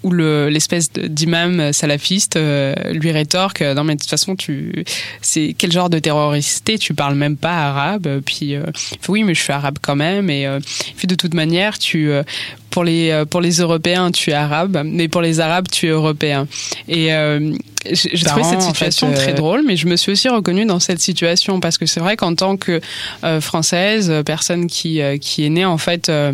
où 0.07 0.11
le- 0.11 0.49
l'espèce 0.49 0.91
d'imam 0.91 1.73
salafiste 1.73 2.35
euh, 2.37 2.73
lui 2.93 3.11
rétorque 3.11 3.61
euh, 3.61 3.73
non 3.73 3.83
mais 3.83 3.95
de 3.95 3.99
toute 4.01 4.09
façon 4.09 4.35
tu 4.35 4.83
c'est 5.21 5.53
quel 5.57 5.71
genre 5.71 5.89
de 5.89 5.99
terroriste 5.99 6.77
tu 6.79 6.93
parles 6.93 7.15
même 7.15 7.37
pas 7.37 7.53
arabe 7.69 8.21
puis 8.25 8.55
euh, 8.55 8.63
oui 9.07 9.23
mais 9.23 9.33
je 9.35 9.41
suis 9.41 9.53
arabe 9.53 9.77
quand 9.81 9.95
même 9.95 10.29
et 10.29 10.45
euh, 10.47 10.59
de 11.03 11.15
toute 11.15 11.33
manière 11.33 11.77
tu 11.79 12.09
euh, 12.09 12.23
pour 12.69 12.83
les 12.83 13.09
euh, 13.11 13.25
pour 13.25 13.41
les 13.41 13.55
européens 13.57 14.11
tu 14.11 14.31
es 14.31 14.33
arabe 14.33 14.81
mais 14.85 15.07
pour 15.07 15.21
les 15.21 15.39
arabes 15.39 15.67
tu 15.71 15.87
es 15.87 15.89
européen. 15.89 16.47
Et 16.87 17.13
euh, 17.13 17.53
j'ai 17.91 18.25
trouvé 18.25 18.43
cette 18.43 18.57
en 18.59 18.61
situation 18.61 19.07
fait, 19.07 19.13
euh, 19.13 19.23
très 19.23 19.33
drôle 19.33 19.63
mais 19.65 19.75
je 19.77 19.87
me 19.87 19.95
suis 19.95 20.11
aussi 20.11 20.29
reconnue 20.29 20.65
dans 20.65 20.79
cette 20.79 20.99
situation 20.99 21.59
parce 21.59 21.77
que 21.77 21.85
c'est 21.85 21.99
vrai 22.01 22.15
qu'en 22.17 22.35
tant 22.35 22.57
que 22.57 22.81
euh, 23.23 23.39
française 23.41 24.09
euh, 24.09 24.23
personne 24.23 24.67
qui 24.67 25.01
euh, 25.01 25.17
qui 25.17 25.45
est 25.45 25.49
née 25.49 25.65
en 25.65 25.77
fait 25.77 26.09
euh, 26.09 26.33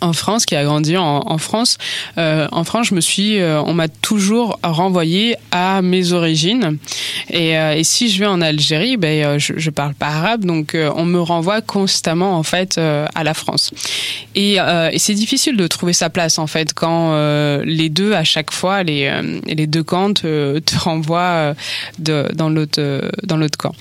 en 0.00 0.12
France, 0.12 0.46
qui 0.46 0.56
a 0.56 0.64
grandi 0.64 0.96
en, 0.96 1.22
en 1.26 1.38
France. 1.38 1.78
Euh, 2.18 2.48
en 2.52 2.64
France, 2.64 2.88
je 2.88 2.94
me 2.94 3.00
suis, 3.00 3.40
euh, 3.40 3.60
on 3.62 3.74
m'a 3.74 3.88
toujours 3.88 4.58
renvoyé 4.62 5.36
à 5.50 5.82
mes 5.82 6.12
origines. 6.12 6.78
Et, 7.30 7.58
euh, 7.58 7.74
et 7.74 7.84
si 7.84 8.10
je 8.10 8.18
vais 8.20 8.26
en 8.26 8.40
Algérie, 8.40 8.96
ben, 8.96 9.24
euh, 9.24 9.38
je, 9.38 9.54
je 9.56 9.70
parle 9.70 9.94
pas 9.94 10.08
arabe, 10.08 10.44
donc 10.44 10.74
euh, 10.74 10.90
on 10.96 11.04
me 11.04 11.20
renvoie 11.20 11.60
constamment 11.60 12.36
en 12.36 12.42
fait 12.42 12.78
euh, 12.78 13.06
à 13.14 13.24
la 13.24 13.34
France. 13.34 13.70
Et, 14.34 14.56
et 14.56 14.98
c'est 14.98 15.14
difficile 15.14 15.56
de 15.56 15.66
trouver 15.66 15.92
sa 15.92 16.10
place 16.10 16.38
en 16.38 16.46
fait 16.46 16.74
quand 16.74 17.14
les 17.64 17.88
deux 17.88 18.12
à 18.14 18.24
chaque 18.24 18.50
fois, 18.50 18.82
les 18.82 19.10
les 19.46 19.66
deux 19.66 19.84
camps 19.84 20.12
te, 20.12 20.58
te 20.58 20.76
renvoient 20.78 21.54
de, 21.98 22.28
dans 22.34 22.48
l'autre 22.48 23.10
dans 23.22 23.36
l'autre 23.36 23.56
camp. 23.56 23.74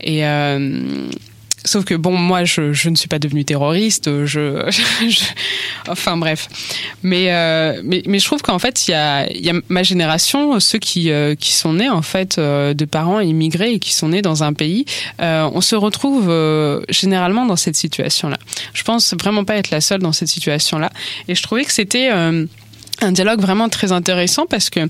Et 0.00 0.22
Sauf 1.66 1.84
que 1.84 1.94
bon, 1.94 2.16
moi, 2.16 2.44
je, 2.44 2.88
ne 2.88 2.94
suis 2.96 3.08
pas 3.08 3.18
devenue 3.18 3.44
terroriste. 3.44 4.08
Je, 4.26 4.64
je- 5.08 5.20
enfin 5.88 6.16
bref, 6.16 6.48
mais, 7.02 7.26
euh, 7.32 7.80
mais 7.84 8.18
je 8.18 8.24
trouve 8.24 8.40
qu'en 8.42 8.58
fait, 8.58 8.88
il 8.88 8.92
y 8.92 8.94
a, 8.94 9.26
ma 9.68 9.82
génération, 9.82 10.58
ceux 10.60 10.78
qui 10.78 11.10
euh, 11.10 11.34
qui 11.34 11.52
sont 11.52 11.74
nés 11.74 11.88
en 11.88 12.02
fait 12.02 12.38
euh, 12.38 12.72
de 12.74 12.84
parents 12.84 13.20
immigrés 13.20 13.72
et 13.74 13.78
qui 13.78 13.92
sont 13.92 14.08
nés 14.08 14.22
dans 14.22 14.42
un 14.42 14.52
pays, 14.52 14.84
euh, 15.20 15.48
on 15.52 15.60
se 15.60 15.76
retrouve 15.76 16.26
euh, 16.30 16.80
généralement 16.88 17.46
dans 17.46 17.56
cette 17.56 17.76
situation-là. 17.76 18.38
Je 18.72 18.82
pense 18.82 19.14
vraiment 19.20 19.44
pas 19.44 19.56
être 19.56 19.70
la 19.70 19.80
seule 19.80 20.00
dans 20.00 20.12
cette 20.12 20.28
situation-là, 20.28 20.90
et 21.28 21.34
je 21.34 21.42
trouvais 21.42 21.64
que 21.64 21.72
c'était 21.72 22.10
euh, 22.12 22.46
un 23.02 23.12
dialogue 23.12 23.40
vraiment 23.40 23.68
très 23.68 23.92
intéressant 23.92 24.46
parce 24.46 24.70
que 24.70 24.80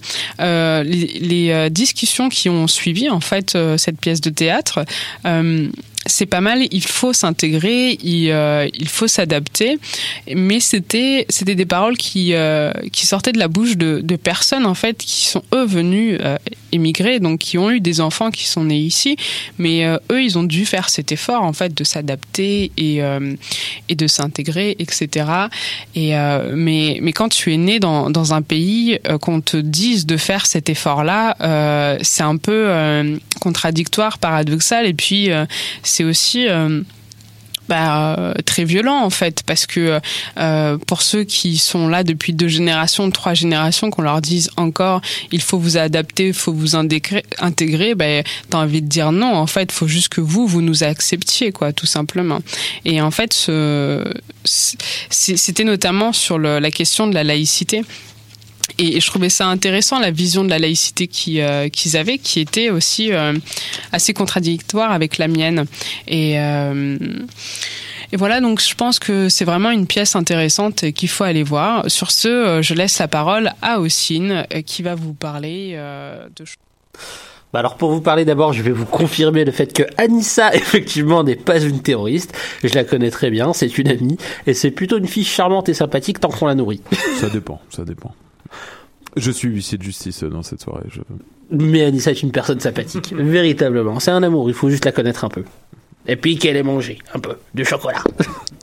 euh, 0.40 0.82
les, 0.84 1.50
euh, 1.50 1.68
discussions 1.68 2.28
qui 2.28 2.48
ont 2.48 2.66
suivi 2.68 3.10
en 3.10 3.20
fait 3.20 3.54
euh, 3.54 3.76
cette 3.76 3.98
pièce 4.00 4.20
de 4.20 4.30
théâtre 4.30 4.84
euh, 5.26 5.68
c'est 6.06 6.26
pas 6.26 6.40
mal 6.40 6.66
il 6.70 6.84
faut 6.84 7.12
s'intégrer 7.12 7.98
il, 8.02 8.30
euh, 8.30 8.68
il 8.74 8.88
faut 8.88 9.08
s'adapter. 9.08 9.78
Mais 10.34 10.60
c'était 10.60 11.26
c'était 11.28 11.54
des 11.54 11.66
paroles 11.66 11.96
qui 11.96 12.34
euh, 12.34 12.72
qui 12.92 13.06
sortaient 13.06 13.32
de 13.32 13.38
la 13.38 13.48
bouche 13.48 13.76
de, 13.76 14.00
de 14.02 14.16
personnes 14.16 14.66
en 14.66 14.74
fait 14.74 14.98
qui 14.98 15.26
sont 15.26 15.42
eux 15.54 15.64
venus 15.64 16.18
euh, 16.20 16.36
émigrer 16.72 17.20
donc 17.20 17.40
qui 17.40 17.58
ont 17.58 17.70
eu 17.70 17.80
des 17.80 18.00
enfants 18.00 18.30
qui 18.30 18.46
sont 18.46 18.64
nés 18.64 18.78
ici. 18.78 19.16
Mais 19.58 19.84
euh, 19.84 19.98
eux 20.10 20.22
ils 20.22 20.38
ont 20.38 20.44
dû 20.44 20.66
faire 20.66 20.88
cet 20.88 21.12
effort 21.12 21.42
en 21.42 21.52
fait 21.52 21.74
de 21.74 21.84
s'adapter 21.84 22.72
et 22.76 23.02
euh, 23.02 23.34
et 23.88 23.94
de 23.94 24.06
s'intégrer 24.06 24.76
etc 24.78 25.26
et 25.94 26.16
euh, 26.16 26.52
mais 26.54 26.98
mais 27.02 27.12
quand 27.12 27.28
tu 27.28 27.52
es 27.52 27.56
né 27.56 27.80
dans 27.80 28.10
dans 28.10 28.34
un 28.34 28.42
pays 28.42 28.98
qu'on 29.20 29.40
te 29.40 29.56
dise 29.56 30.06
de 30.06 30.16
faire 30.16 30.46
cet 30.46 30.68
effort 30.68 31.04
là 31.04 31.96
c'est 32.02 32.22
un 32.22 32.36
peu 32.36 32.68
contradictoire 33.40 34.18
paradoxal. 34.18 34.86
Et 34.86 34.94
puis 34.94 35.30
c'est 35.96 36.04
aussi 36.04 36.46
euh, 36.48 36.82
bah, 37.68 38.16
euh, 38.18 38.34
très 38.44 38.64
violent 38.64 39.00
en 39.02 39.10
fait 39.10 39.42
parce 39.44 39.66
que 39.66 39.98
euh, 40.38 40.78
pour 40.86 41.00
ceux 41.02 41.24
qui 41.24 41.56
sont 41.58 41.88
là 41.88 42.04
depuis 42.04 42.32
deux 42.32 42.46
générations, 42.48 43.10
trois 43.10 43.34
générations, 43.34 43.90
qu'on 43.90 44.02
leur 44.02 44.20
dise 44.20 44.50
encore 44.56 45.00
il 45.32 45.40
faut 45.42 45.58
vous 45.58 45.76
adapter, 45.76 46.28
il 46.28 46.34
faut 46.34 46.52
vous 46.52 46.76
intégrer, 46.76 47.24
intégrer 47.38 47.94
ben 47.96 48.22
t'as 48.50 48.58
envie 48.58 48.82
de 48.82 48.86
dire 48.88 49.10
non 49.10 49.34
en 49.34 49.46
fait, 49.48 49.72
faut 49.72 49.88
juste 49.88 50.10
que 50.10 50.20
vous 50.20 50.46
vous 50.46 50.62
nous 50.62 50.84
acceptiez 50.84 51.50
quoi, 51.50 51.72
tout 51.72 51.86
simplement. 51.86 52.40
Et 52.84 53.00
en 53.00 53.10
fait, 53.10 53.32
ce, 53.32 54.04
c'était 55.10 55.64
notamment 55.64 56.12
sur 56.12 56.38
le- 56.38 56.60
la 56.60 56.70
question 56.70 57.08
de 57.08 57.14
la 57.14 57.24
laïcité. 57.24 57.82
Et 58.78 59.00
je 59.00 59.06
trouvais 59.06 59.28
ça 59.28 59.46
intéressant, 59.46 59.98
la 59.98 60.10
vision 60.10 60.44
de 60.44 60.50
la 60.50 60.58
laïcité 60.58 61.06
qui, 61.06 61.40
euh, 61.40 61.68
qu'ils 61.68 61.96
avaient, 61.96 62.18
qui 62.18 62.40
était 62.40 62.70
aussi 62.70 63.12
euh, 63.12 63.32
assez 63.92 64.12
contradictoire 64.12 64.92
avec 64.92 65.18
la 65.18 65.28
mienne. 65.28 65.64
Et, 66.06 66.38
euh, 66.40 66.98
et 68.12 68.16
voilà, 68.16 68.40
donc 68.40 68.60
je 68.60 68.74
pense 68.74 68.98
que 68.98 69.28
c'est 69.28 69.44
vraiment 69.44 69.70
une 69.70 69.86
pièce 69.86 70.14
intéressante 70.14 70.92
qu'il 70.92 71.08
faut 71.08 71.24
aller 71.24 71.42
voir. 71.42 71.90
Sur 71.90 72.10
ce, 72.10 72.60
je 72.62 72.74
laisse 72.74 72.98
la 72.98 73.08
parole 73.08 73.52
à 73.62 73.80
Ossine, 73.80 74.46
qui 74.64 74.82
va 74.82 74.94
vous 74.94 75.14
parler 75.14 75.78
de 76.36 76.44
choses. 76.44 76.56
Bah 77.52 77.60
alors 77.60 77.76
pour 77.76 77.92
vous 77.92 78.00
parler 78.00 78.24
d'abord, 78.24 78.52
je 78.52 78.60
vais 78.60 78.72
vous 78.72 78.84
confirmer 78.84 79.44
le 79.44 79.52
fait 79.52 79.72
que 79.72 79.84
Anissa 79.98 80.52
effectivement 80.54 81.22
n'est 81.24 81.36
pas 81.36 81.60
une 81.60 81.80
terroriste. 81.80 82.36
Je 82.62 82.74
la 82.74 82.84
connais 82.84 83.10
très 83.10 83.30
bien, 83.30 83.52
c'est 83.52 83.78
une 83.78 83.88
amie 83.88 84.18
et 84.46 84.54
c'est 84.54 84.70
plutôt 84.70 84.98
une 84.98 85.06
fille 85.06 85.24
charmante 85.24 85.68
et 85.68 85.74
sympathique 85.74 86.20
tant 86.20 86.28
qu'on 86.28 86.46
la 86.46 86.54
nourrit. 86.54 86.82
Ça 87.18 87.28
dépend, 87.28 87.60
ça 87.70 87.84
dépend. 87.84 88.12
Je 89.16 89.30
suis 89.30 89.48
huissier 89.48 89.78
de 89.78 89.82
justice 89.82 90.22
euh, 90.22 90.28
dans 90.28 90.42
cette 90.42 90.60
soirée. 90.60 90.86
Je... 90.90 91.00
Mais 91.50 91.84
Anissa 91.84 92.10
est 92.10 92.22
une 92.22 92.32
personne 92.32 92.60
sympathique, 92.60 93.12
véritablement. 93.16 93.98
C'est 94.00 94.10
un 94.10 94.22
amour, 94.22 94.48
il 94.48 94.54
faut 94.54 94.68
juste 94.68 94.84
la 94.84 94.92
connaître 94.92 95.24
un 95.24 95.28
peu. 95.28 95.44
Et 96.06 96.16
puis 96.16 96.36
qu'elle 96.38 96.56
ait 96.56 96.62
mangé 96.62 96.98
un 97.14 97.18
peu 97.18 97.36
de 97.54 97.64
chocolat. 97.64 98.02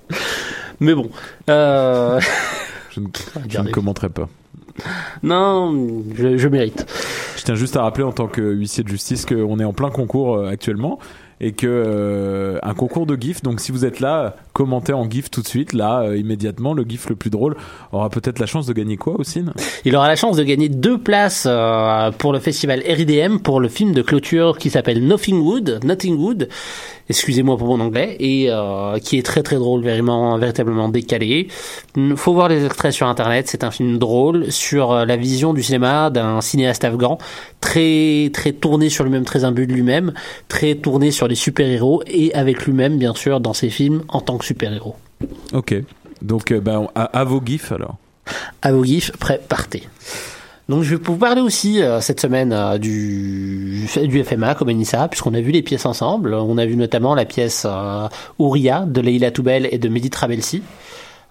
Mais 0.79 0.93
bon, 0.93 1.09
euh... 1.49 2.19
Je 2.91 2.99
ne, 2.99 3.07
je 3.15 3.39
Regardez. 3.39 3.69
ne 3.69 3.73
commenterai 3.73 4.09
pas. 4.09 4.29
non, 5.23 6.03
je, 6.15 6.37
je 6.37 6.47
mérite. 6.47 6.85
Je 7.37 7.43
tiens 7.43 7.55
juste 7.55 7.75
à 7.75 7.81
rappeler 7.81 8.03
en 8.03 8.11
tant 8.11 8.27
que 8.27 8.41
huissier 8.41 8.83
de 8.83 8.89
justice 8.89 9.25
qu'on 9.25 9.59
est 9.59 9.63
en 9.63 9.73
plein 9.73 9.89
concours 9.89 10.35
euh, 10.37 10.47
actuellement 10.47 10.99
et 11.43 11.51
que 11.51 11.67
euh, 11.67 12.57
un 12.63 12.73
concours 12.73 13.05
de 13.05 13.17
GIF. 13.19 13.41
Donc 13.41 13.59
si 13.59 13.73
vous 13.73 13.83
êtes 13.83 13.99
là, 13.99 14.37
commentez 14.53 14.93
en 14.93 15.09
GIF 15.09 15.29
tout 15.29 15.41
de 15.41 15.47
suite, 15.47 15.73
là 15.73 16.03
euh, 16.03 16.17
immédiatement. 16.17 16.73
Le 16.73 16.85
GIF 16.87 17.09
le 17.09 17.17
plus 17.17 17.29
drôle 17.29 17.57
aura 17.91 18.09
peut-être 18.09 18.39
la 18.39 18.45
chance 18.45 18.65
de 18.65 18.71
gagner 18.71 18.95
quoi, 18.95 19.19
Ossine? 19.19 19.51
Il 19.83 19.93
aura 19.97 20.07
la 20.07 20.15
chance 20.15 20.37
de 20.37 20.43
gagner 20.43 20.69
deux 20.69 20.97
places 20.97 21.45
euh, 21.45 22.11
pour 22.11 22.31
le 22.31 22.39
festival 22.39 22.81
RIDM 22.87 23.39
pour 23.39 23.59
le 23.59 23.67
film 23.67 23.91
de 23.91 24.01
clôture 24.01 24.57
qui 24.57 24.69
s'appelle 24.69 25.05
Nothing 25.05 25.41
Wood, 25.41 25.81
Nothing 25.83 26.17
Wood, 26.17 26.47
excusez-moi 27.09 27.57
pour 27.57 27.67
mon 27.67 27.79
anglais, 27.83 28.15
et 28.19 28.47
euh, 28.49 28.97
qui 28.99 29.17
est 29.17 29.23
très 29.23 29.43
très 29.43 29.55
drôle, 29.57 29.81
vraiment, 29.81 30.37
véritablement 30.37 30.89
décalé. 30.89 31.47
Il 31.95 32.15
faut 32.17 32.33
voir 32.33 32.47
les 32.49 32.65
extraits 32.65 32.91
sur 32.93 33.07
internet, 33.07 33.47
c'est 33.47 33.63
un 33.63 33.71
film 33.71 33.97
drôle 33.97 34.51
sur 34.51 34.91
euh, 34.91 35.05
la 35.05 35.15
vision 35.17 35.53
du 35.53 35.63
cinéma 35.63 36.09
d'un 36.09 36.41
cinéaste 36.41 36.83
afghan, 36.83 37.17
très 37.61 38.29
très 38.33 38.51
tourné 38.51 38.89
sur 38.89 39.03
lui-même, 39.03 39.25
très 39.25 39.43
imbu 39.43 39.67
de 39.67 39.73
lui-même, 39.73 40.13
très 40.47 40.75
tourné 40.75 41.11
sur 41.11 41.27
les 41.27 41.35
super-héros 41.35 42.03
et 42.07 42.33
avec 42.33 42.65
lui-même 42.65 42.97
bien 42.97 43.13
sûr 43.13 43.39
dans 43.39 43.53
ses 43.53 43.69
films 43.69 44.03
en 44.07 44.21
tant 44.21 44.37
que 44.37 44.45
super-héros. 44.45 44.95
Ok. 45.53 45.75
Donc 46.21 46.51
euh, 46.51 46.59
bah, 46.61 46.79
on- 46.79 46.89
à, 46.95 47.03
à 47.03 47.23
vos 47.23 47.41
GIFs 47.43 47.71
alors. 47.71 47.95
À 48.61 48.71
vos 48.71 48.83
gifs, 48.85 49.11
prêts, 49.17 49.41
partez. 49.49 49.83
Donc 50.69 50.83
je 50.83 50.95
vais 50.95 51.01
vous 51.03 51.17
parler 51.17 51.41
aussi 51.41 51.81
euh, 51.81 51.99
cette 51.99 52.21
semaine 52.21 52.53
euh, 52.53 52.77
du, 52.77 53.85
du 54.03 54.23
FMA 54.23 54.55
comme 54.55 54.69
Anissa, 54.69 55.07
puisqu'on 55.09 55.33
a 55.33 55.41
vu 55.41 55.51
les 55.51 55.61
pièces 55.61 55.85
ensemble. 55.85 56.33
On 56.33 56.57
a 56.57 56.65
vu 56.65 56.77
notamment 56.77 57.15
la 57.15 57.25
pièce 57.25 57.65
euh, 57.65 58.07
de 58.39 59.01
Leila 59.01 59.31
Toubel 59.31 59.67
et 59.71 59.77
de 59.77 59.89
Mehdi 59.89 60.09
Trabelsi. 60.09 60.63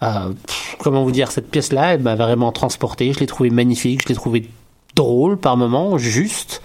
Euh, 0.03 0.33
comment 0.81 1.05
vous 1.05 1.13
dire, 1.13 1.31
cette 1.31 1.51
pièce-là, 1.51 1.95
elle 1.95 2.03
m'a 2.03 2.15
vraiment 2.15 2.53
transporté. 2.53 3.13
Je 3.13 3.21
l'ai 3.21 3.27
trouvée 3.27 3.51
magnifique, 3.51 4.03
je 4.03 4.09
l'ai 4.09 4.15
trouvée 4.15 4.49
drôle 4.95 5.39
par 5.39 5.57
moments, 5.57 5.97
juste. 5.97 6.61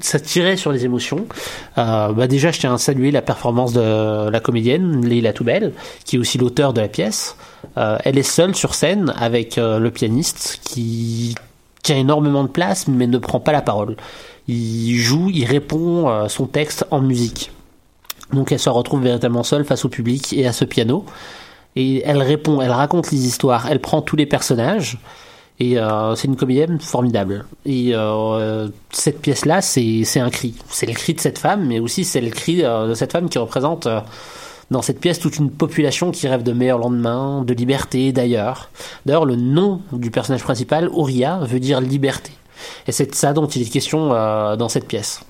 Ça 0.00 0.18
tirait 0.18 0.56
sur 0.56 0.72
les 0.72 0.84
émotions. 0.84 1.26
Euh, 1.78 2.12
bah 2.12 2.26
déjà, 2.26 2.50
je 2.50 2.60
tiens 2.60 2.74
à 2.74 2.78
saluer 2.78 3.10
la 3.10 3.22
performance 3.22 3.72
de 3.72 4.30
la 4.30 4.40
comédienne 4.40 5.06
Leila 5.06 5.32
Toubel, 5.32 5.72
qui 6.04 6.16
est 6.16 6.18
aussi 6.18 6.38
l'auteur 6.38 6.72
de 6.72 6.80
la 6.80 6.88
pièce. 6.88 7.36
Euh, 7.76 7.98
elle 8.04 8.18
est 8.18 8.22
seule 8.22 8.54
sur 8.54 8.74
scène 8.74 9.12
avec 9.16 9.58
euh, 9.58 9.78
le 9.78 9.90
pianiste 9.90 10.60
qui 10.62 11.34
tient 11.82 11.96
énormément 11.96 12.44
de 12.44 12.48
place, 12.48 12.88
mais 12.88 13.06
ne 13.06 13.18
prend 13.18 13.40
pas 13.40 13.52
la 13.52 13.62
parole. 13.62 13.96
Il 14.48 14.96
joue, 14.96 15.30
il 15.32 15.44
répond 15.44 16.08
euh, 16.08 16.28
son 16.28 16.46
texte 16.46 16.86
en 16.90 17.00
musique. 17.00 17.50
Donc 18.32 18.52
elle 18.52 18.58
se 18.58 18.70
retrouve 18.70 19.02
véritablement 19.02 19.42
seule 19.42 19.64
face 19.64 19.84
au 19.84 19.88
public 19.88 20.32
et 20.32 20.46
à 20.46 20.52
ce 20.52 20.64
piano. 20.64 21.04
Et 21.76 22.02
elle 22.04 22.22
répond, 22.22 22.60
elle 22.60 22.70
raconte 22.70 23.10
les 23.10 23.26
histoires, 23.26 23.66
elle 23.70 23.80
prend 23.80 24.02
tous 24.02 24.16
les 24.16 24.26
personnages. 24.26 24.98
Et 25.60 25.78
euh, 25.78 26.14
c'est 26.14 26.28
une 26.28 26.36
comédienne 26.36 26.80
formidable. 26.80 27.44
Et 27.66 27.94
euh, 27.94 28.68
cette 28.90 29.20
pièce-là, 29.20 29.60
c'est 29.60 30.04
un 30.16 30.30
cri. 30.30 30.54
C'est 30.68 30.86
le 30.86 30.94
cri 30.94 31.14
de 31.14 31.20
cette 31.20 31.38
femme, 31.38 31.66
mais 31.66 31.78
aussi 31.78 32.04
c'est 32.04 32.20
le 32.20 32.30
cri 32.30 32.64
euh, 32.64 32.88
de 32.88 32.94
cette 32.94 33.12
femme 33.12 33.28
qui 33.28 33.38
représente 33.38 33.86
euh, 33.86 34.00
dans 34.70 34.82
cette 34.82 34.98
pièce 34.98 35.20
toute 35.20 35.36
une 35.36 35.50
population 35.50 36.10
qui 36.10 36.26
rêve 36.26 36.42
de 36.42 36.52
meilleurs 36.52 36.78
lendemains, 36.78 37.44
de 37.44 37.52
liberté 37.52 38.12
d'ailleurs. 38.12 38.70
D'ailleurs, 39.04 39.26
le 39.26 39.36
nom 39.36 39.82
du 39.92 40.10
personnage 40.10 40.42
principal, 40.42 40.88
Ouria, 40.88 41.38
veut 41.42 41.60
dire 41.60 41.80
liberté. 41.80 42.32
Et 42.86 42.92
c'est 42.92 43.10
de 43.10 43.14
ça 43.14 43.32
dont 43.32 43.46
il 43.46 43.62
est 43.62 43.70
question 43.70 44.12
euh, 44.12 44.56
dans 44.56 44.68
cette 44.68 44.88
pièce. 44.88 45.20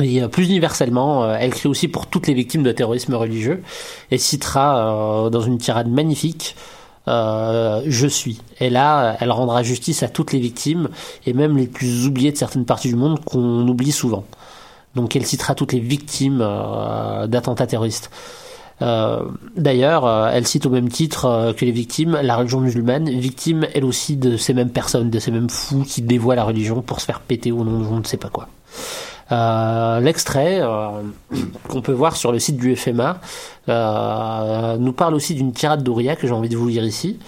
Et 0.00 0.26
plus 0.26 0.46
universellement, 0.46 1.32
elle 1.32 1.52
crie 1.52 1.68
aussi 1.68 1.86
pour 1.86 2.08
toutes 2.08 2.26
les 2.26 2.34
victimes 2.34 2.64
de 2.64 2.72
terrorisme 2.72 3.14
religieux 3.14 3.62
et 4.10 4.18
citera 4.18 5.28
dans 5.30 5.40
une 5.40 5.58
tirade 5.58 5.88
magnifique 5.88 6.56
euh, 7.08 7.82
Je 7.86 8.06
suis. 8.06 8.40
Et 8.60 8.70
là, 8.70 9.16
elle 9.20 9.30
rendra 9.30 9.62
justice 9.62 10.02
à 10.02 10.08
toutes 10.08 10.32
les 10.32 10.40
victimes 10.40 10.88
et 11.26 11.32
même 11.32 11.56
les 11.56 11.66
plus 11.66 12.06
oubliées 12.06 12.32
de 12.32 12.36
certaines 12.36 12.64
parties 12.64 12.88
du 12.88 12.96
monde 12.96 13.20
qu'on 13.24 13.66
oublie 13.68 13.92
souvent. 13.92 14.24
Donc 14.94 15.16
elle 15.16 15.26
citera 15.26 15.54
toutes 15.54 15.72
les 15.72 15.80
victimes 15.80 16.40
euh, 16.40 17.26
d'attentats 17.26 17.66
terroristes. 17.66 18.10
Euh, 18.82 19.22
D'ailleurs, 19.56 20.28
elle 20.28 20.46
cite 20.46 20.66
au 20.66 20.70
même 20.70 20.88
titre 20.88 21.54
que 21.56 21.64
les 21.64 21.72
victimes 21.72 22.18
la 22.22 22.36
religion 22.36 22.60
musulmane, 22.60 23.08
victime 23.08 23.66
elle 23.74 23.84
aussi 23.84 24.16
de 24.16 24.36
ces 24.36 24.52
mêmes 24.52 24.70
personnes, 24.70 25.10
de 25.10 25.18
ces 25.18 25.30
mêmes 25.30 25.50
fous 25.50 25.84
qui 25.86 26.02
dévoient 26.02 26.34
la 26.34 26.44
religion 26.44 26.82
pour 26.82 27.00
se 27.00 27.06
faire 27.06 27.20
péter 27.20 27.52
au 27.52 27.64
nom 27.64 27.80
de 27.80 27.84
je 27.84 27.90
ne 27.90 28.04
sais 28.04 28.16
pas 28.16 28.30
quoi. 28.30 28.48
Euh, 29.32 30.00
L'extrait 30.00 30.58
euh, 30.60 31.02
qu'on 31.68 31.80
peut 31.80 31.92
voir 31.92 32.16
sur 32.16 32.32
le 32.32 32.38
site 32.38 32.56
du 32.56 32.76
FMA 32.76 33.20
euh, 33.68 34.76
nous 34.76 34.92
parle 34.92 35.14
aussi 35.14 35.34
d'une 35.34 35.52
tirade 35.52 35.82
d'Ouria 35.82 36.16
que 36.16 36.26
j'ai 36.26 36.32
envie 36.32 36.48
de 36.48 36.56
vous 36.56 36.68
lire 36.68 36.84
ici. 36.84 37.18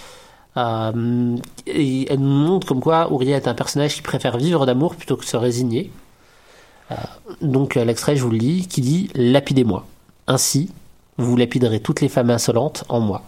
Euh, 0.57 1.37
elle 1.67 2.21
nous 2.21 2.47
montre 2.47 2.67
comme 2.67 2.81
quoi 2.81 3.13
Ouria 3.13 3.37
est 3.37 3.49
un 3.49 3.55
personnage 3.55 3.95
qui 3.95 4.03
préfère 4.03 4.37
vivre 4.39 4.67
d'amour 4.67 4.95
plutôt 4.97 5.17
que 5.17 5.25
se 5.25 5.37
résigner. 5.37 5.91
Donc 7.43 7.75
l'extrait, 7.75 8.15
je 8.15 8.23
vous 8.23 8.31
le 8.31 8.39
lis, 8.39 8.69
qui 8.69 8.81
dit 8.81 9.11
Lapidez-moi. 9.15 9.85
Ainsi, 10.29 10.71
vous 11.19 11.37
lapiderez 11.37 11.81
toutes 11.81 12.01
les 12.01 12.09
femmes 12.09 12.31
insolentes 12.31 12.85
en 12.89 13.01
moi. 13.01 13.23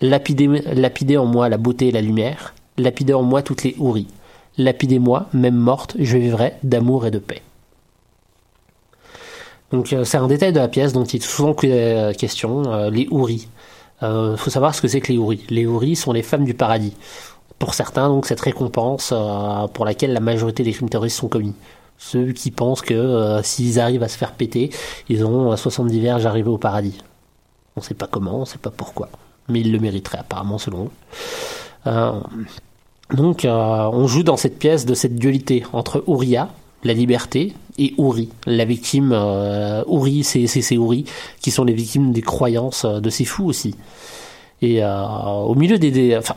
Lapidez, 0.00 0.46
lapidez 0.72 1.16
en 1.16 1.26
moi 1.26 1.48
la 1.48 1.56
beauté 1.56 1.88
et 1.88 1.92
la 1.92 2.00
lumière. 2.00 2.54
Lapidez 2.78 3.12
en 3.14 3.22
moi 3.22 3.42
toutes 3.42 3.64
les 3.64 3.74
houris. 3.78 4.08
Lapidez-moi, 4.56 5.26
même 5.32 5.56
morte, 5.56 5.96
je 5.98 6.16
vivrai 6.16 6.54
d'amour 6.62 7.06
et 7.06 7.10
de 7.10 7.18
paix. 7.18 7.42
Donc 9.72 9.92
euh, 9.92 10.04
c'est 10.04 10.18
un 10.18 10.28
détail 10.28 10.52
de 10.52 10.58
la 10.58 10.68
pièce 10.68 10.92
dont 10.92 11.04
il 11.04 11.16
est 11.16 11.24
souvent 11.24 11.54
que- 11.54 12.12
question, 12.12 12.62
euh, 12.72 12.90
les 12.90 13.08
houris. 13.10 13.48
Il 14.02 14.06
euh, 14.06 14.36
faut 14.36 14.50
savoir 14.50 14.74
ce 14.74 14.82
que 14.82 14.88
c'est 14.88 15.00
que 15.00 15.12
les 15.12 15.18
houris. 15.18 15.44
Les 15.48 15.64
houris 15.66 15.96
sont 15.96 16.12
les 16.12 16.22
femmes 16.22 16.44
du 16.44 16.54
paradis. 16.54 16.94
Pour 17.58 17.74
certains, 17.74 18.08
donc, 18.08 18.26
cette 18.26 18.40
récompense 18.40 19.10
euh, 19.12 19.68
pour 19.68 19.84
laquelle 19.84 20.12
la 20.12 20.20
majorité 20.20 20.62
des 20.64 20.72
crimes 20.72 20.88
terroristes 20.88 21.18
sont 21.18 21.28
commis. 21.28 21.54
Ceux 21.96 22.32
qui 22.32 22.50
pensent 22.50 22.82
que 22.82 22.94
euh, 22.94 23.42
s'ils 23.44 23.78
arrivent 23.78 24.02
à 24.02 24.08
se 24.08 24.18
faire 24.18 24.32
péter, 24.32 24.70
ils 25.08 25.22
auront 25.22 25.52
euh, 25.52 25.56
70 25.56 26.00
verges 26.00 26.26
arrivés 26.26 26.50
au 26.50 26.58
paradis. 26.58 26.98
On 27.76 27.80
sait 27.80 27.94
pas 27.94 28.08
comment, 28.08 28.40
on 28.40 28.44
sait 28.44 28.58
pas 28.58 28.72
pourquoi. 28.76 29.08
Mais 29.48 29.60
ils 29.60 29.70
le 29.72 29.78
mériteraient 29.78 30.18
apparemment 30.18 30.58
selon 30.58 30.86
eux. 30.86 30.90
Euh, 31.86 32.12
donc 33.14 33.44
euh, 33.44 33.50
on 33.92 34.06
joue 34.08 34.24
dans 34.24 34.36
cette 34.36 34.58
pièce 34.58 34.84
de 34.84 34.94
cette 34.94 35.14
dualité 35.14 35.64
entre 35.72 36.02
Ouria, 36.06 36.48
la 36.84 36.92
liberté, 36.92 37.54
et 37.78 37.94
Ouri, 37.98 38.28
la 38.46 38.64
victime. 38.64 39.12
Euh, 39.14 39.82
c'est 40.24 40.46
ces 40.62 40.76
qui 41.40 41.50
sont 41.50 41.64
les 41.64 41.72
victimes 41.72 42.12
des 42.12 42.22
croyances 42.22 42.84
euh, 42.84 43.00
de 43.00 43.10
ces 43.10 43.24
fous 43.24 43.46
aussi. 43.46 43.74
Et 44.60 44.82
euh, 44.84 45.04
au 45.06 45.54
milieu 45.54 45.78
des, 45.78 45.90
des- 45.90 46.16
enfin 46.16 46.34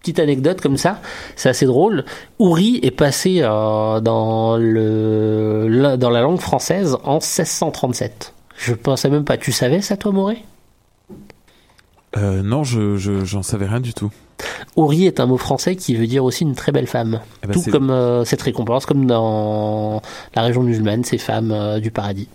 petite 0.00 0.20
anecdote 0.20 0.60
comme 0.60 0.76
ça, 0.76 1.00
c'est 1.36 1.48
assez 1.48 1.66
drôle. 1.66 2.04
Ouri 2.38 2.78
est 2.82 2.90
passé 2.92 3.40
euh, 3.42 4.00
dans 4.00 4.56
le 4.56 5.66
la- 5.68 5.96
dans 5.96 6.10
la 6.10 6.20
langue 6.22 6.40
française 6.40 6.96
en 7.04 7.14
1637. 7.14 8.32
Je 8.56 8.74
pensais 8.74 9.10
même 9.10 9.24
pas. 9.24 9.36
Tu 9.36 9.52
savais 9.52 9.80
ça, 9.80 9.96
toi, 9.96 10.12
Moré? 10.12 10.38
Euh, 12.16 12.42
non, 12.42 12.64
je 12.64 12.96
je- 12.96 13.24
j'en 13.24 13.42
savais 13.42 13.66
rien 13.66 13.80
du 13.80 13.92
tout. 13.94 14.10
Ouri 14.76 15.06
est 15.06 15.20
un 15.20 15.26
mot 15.26 15.36
français 15.36 15.76
qui 15.76 15.94
veut 15.94 16.06
dire 16.06 16.24
aussi 16.24 16.44
une 16.44 16.54
très 16.54 16.72
belle 16.72 16.86
femme. 16.86 17.20
Eh 17.44 17.46
ben, 17.48 17.52
Tout 17.54 17.70
comme 17.70 17.90
euh, 17.90 18.24
cette 18.24 18.40
récompense, 18.42 18.86
comme 18.86 19.04
dans 19.06 20.00
la 20.34 20.42
région 20.42 20.62
musulmane, 20.62 21.04
ces 21.04 21.18
femmes 21.18 21.50
euh, 21.52 21.80
du 21.80 21.90
paradis. 21.90 22.28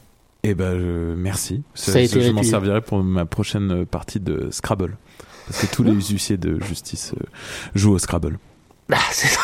Eh 0.44 0.54
ben, 0.54 0.76
merci. 1.16 1.64
Ça 1.74 1.98
a 1.98 2.02
été 2.02 2.22
je 2.22 2.32
m'en 2.32 2.44
servirai 2.44 2.82
pour 2.82 3.02
ma 3.02 3.26
prochaine 3.26 3.86
partie 3.86 4.20
de 4.20 4.50
Scrabble. 4.52 4.98
Parce 5.48 5.66
que 5.66 5.76
tous 5.76 5.84
les 5.84 5.94
huissiers 5.94 6.38
de 6.38 6.62
justice 6.62 7.14
euh, 7.18 7.24
jouent 7.76 7.94
au 7.94 8.00
Scrabble. 8.00 8.38
Ah, 8.92 8.98
c'est- 9.12 9.38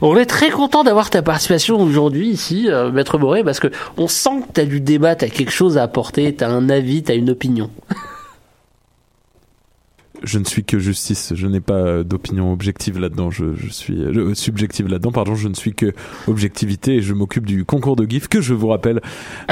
On 0.00 0.16
est 0.16 0.26
très 0.26 0.50
content 0.50 0.84
d'avoir 0.84 1.10
ta 1.10 1.22
participation 1.22 1.80
aujourd'hui 1.80 2.28
ici, 2.28 2.66
euh, 2.68 2.92
Maître 2.92 3.18
Moré, 3.18 3.42
parce 3.42 3.58
que 3.58 3.68
on 3.96 4.06
sent 4.06 4.42
que 4.46 4.52
tu 4.54 4.60
as 4.60 4.64
du 4.66 4.80
débat, 4.80 5.16
tu 5.16 5.24
as 5.24 5.28
quelque 5.28 5.50
chose 5.50 5.76
à 5.76 5.82
apporter, 5.82 6.34
tu 6.36 6.44
as 6.44 6.48
un 6.50 6.68
avis, 6.70 7.02
tu 7.02 7.10
as 7.10 7.16
une 7.16 7.30
opinion. 7.30 7.68
Je 10.24 10.38
ne 10.38 10.44
suis 10.44 10.64
que 10.64 10.78
justice. 10.78 11.32
Je 11.36 11.46
n'ai 11.46 11.60
pas 11.60 11.74
euh, 11.74 12.02
d'opinion 12.04 12.52
objective 12.52 12.98
là-dedans. 12.98 13.30
Je, 13.30 13.54
je 13.54 13.68
suis 13.70 14.00
euh, 14.02 14.34
subjective 14.34 14.88
là-dedans. 14.88 15.12
Pardon. 15.12 15.34
Je 15.36 15.46
ne 15.48 15.54
suis 15.54 15.74
que 15.74 15.92
objectivité 16.26 16.96
et 16.96 17.02
je 17.02 17.14
m'occupe 17.14 17.46
du 17.46 17.64
concours 17.64 17.94
de 17.94 18.04
GIF 18.04 18.26
que 18.28 18.40
je 18.40 18.52
vous 18.54 18.66
rappelle 18.68 19.00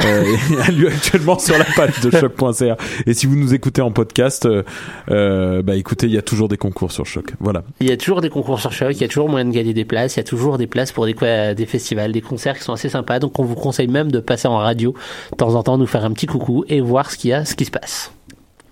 euh, 0.03 0.35
a 0.67 0.71
lieu 0.71 0.87
actuellement 0.89 1.39
sur 1.39 1.57
la 1.57 1.63
page 1.75 1.99
de 2.01 2.11
choc.ca. 2.11 2.75
Et 3.05 3.13
si 3.13 3.27
vous 3.27 3.35
nous 3.37 3.53
écoutez 3.53 3.81
en 3.81 3.91
podcast, 3.91 4.45
euh, 4.45 4.63
euh, 5.09 5.61
bah 5.61 5.75
écoutez, 5.75 6.07
il 6.07 6.13
y 6.13 6.17
a 6.17 6.21
toujours 6.21 6.49
des 6.49 6.57
concours 6.57 6.91
sur 6.91 7.05
choc. 7.05 7.33
Voilà. 7.39 7.63
Il 7.79 7.87
y 7.87 7.91
a 7.91 7.97
toujours 7.97 8.21
des 8.21 8.29
concours 8.29 8.59
sur 8.59 8.71
Choc, 8.73 8.91
il 8.93 9.01
y 9.01 9.05
a 9.05 9.07
toujours 9.07 9.29
moyen 9.29 9.45
de 9.45 9.51
gagner 9.51 9.73
des 9.73 9.85
places, 9.85 10.15
il 10.15 10.19
y 10.19 10.21
a 10.21 10.23
toujours 10.25 10.57
des 10.57 10.67
places 10.67 10.91
pour 10.91 11.05
des, 11.05 11.13
quoi- 11.13 11.53
des 11.53 11.65
festivals, 11.65 12.11
des 12.11 12.21
concerts 12.21 12.57
qui 12.57 12.63
sont 12.63 12.73
assez 12.73 12.89
sympas. 12.89 13.19
Donc 13.19 13.39
on 13.39 13.43
vous 13.43 13.55
conseille 13.55 13.87
même 13.87 14.11
de 14.11 14.19
passer 14.19 14.47
en 14.47 14.57
radio 14.57 14.93
de 15.31 15.37
temps 15.37 15.55
en 15.55 15.63
temps, 15.63 15.77
nous 15.77 15.87
faire 15.87 16.03
un 16.03 16.11
petit 16.11 16.25
coucou 16.27 16.65
et 16.67 16.81
voir 16.81 17.09
ce 17.11 17.17
qu'il 17.17 17.29
y 17.29 17.33
a, 17.33 17.45
ce 17.45 17.55
qui 17.55 17.65
se 17.65 17.71
passe. 17.71 18.11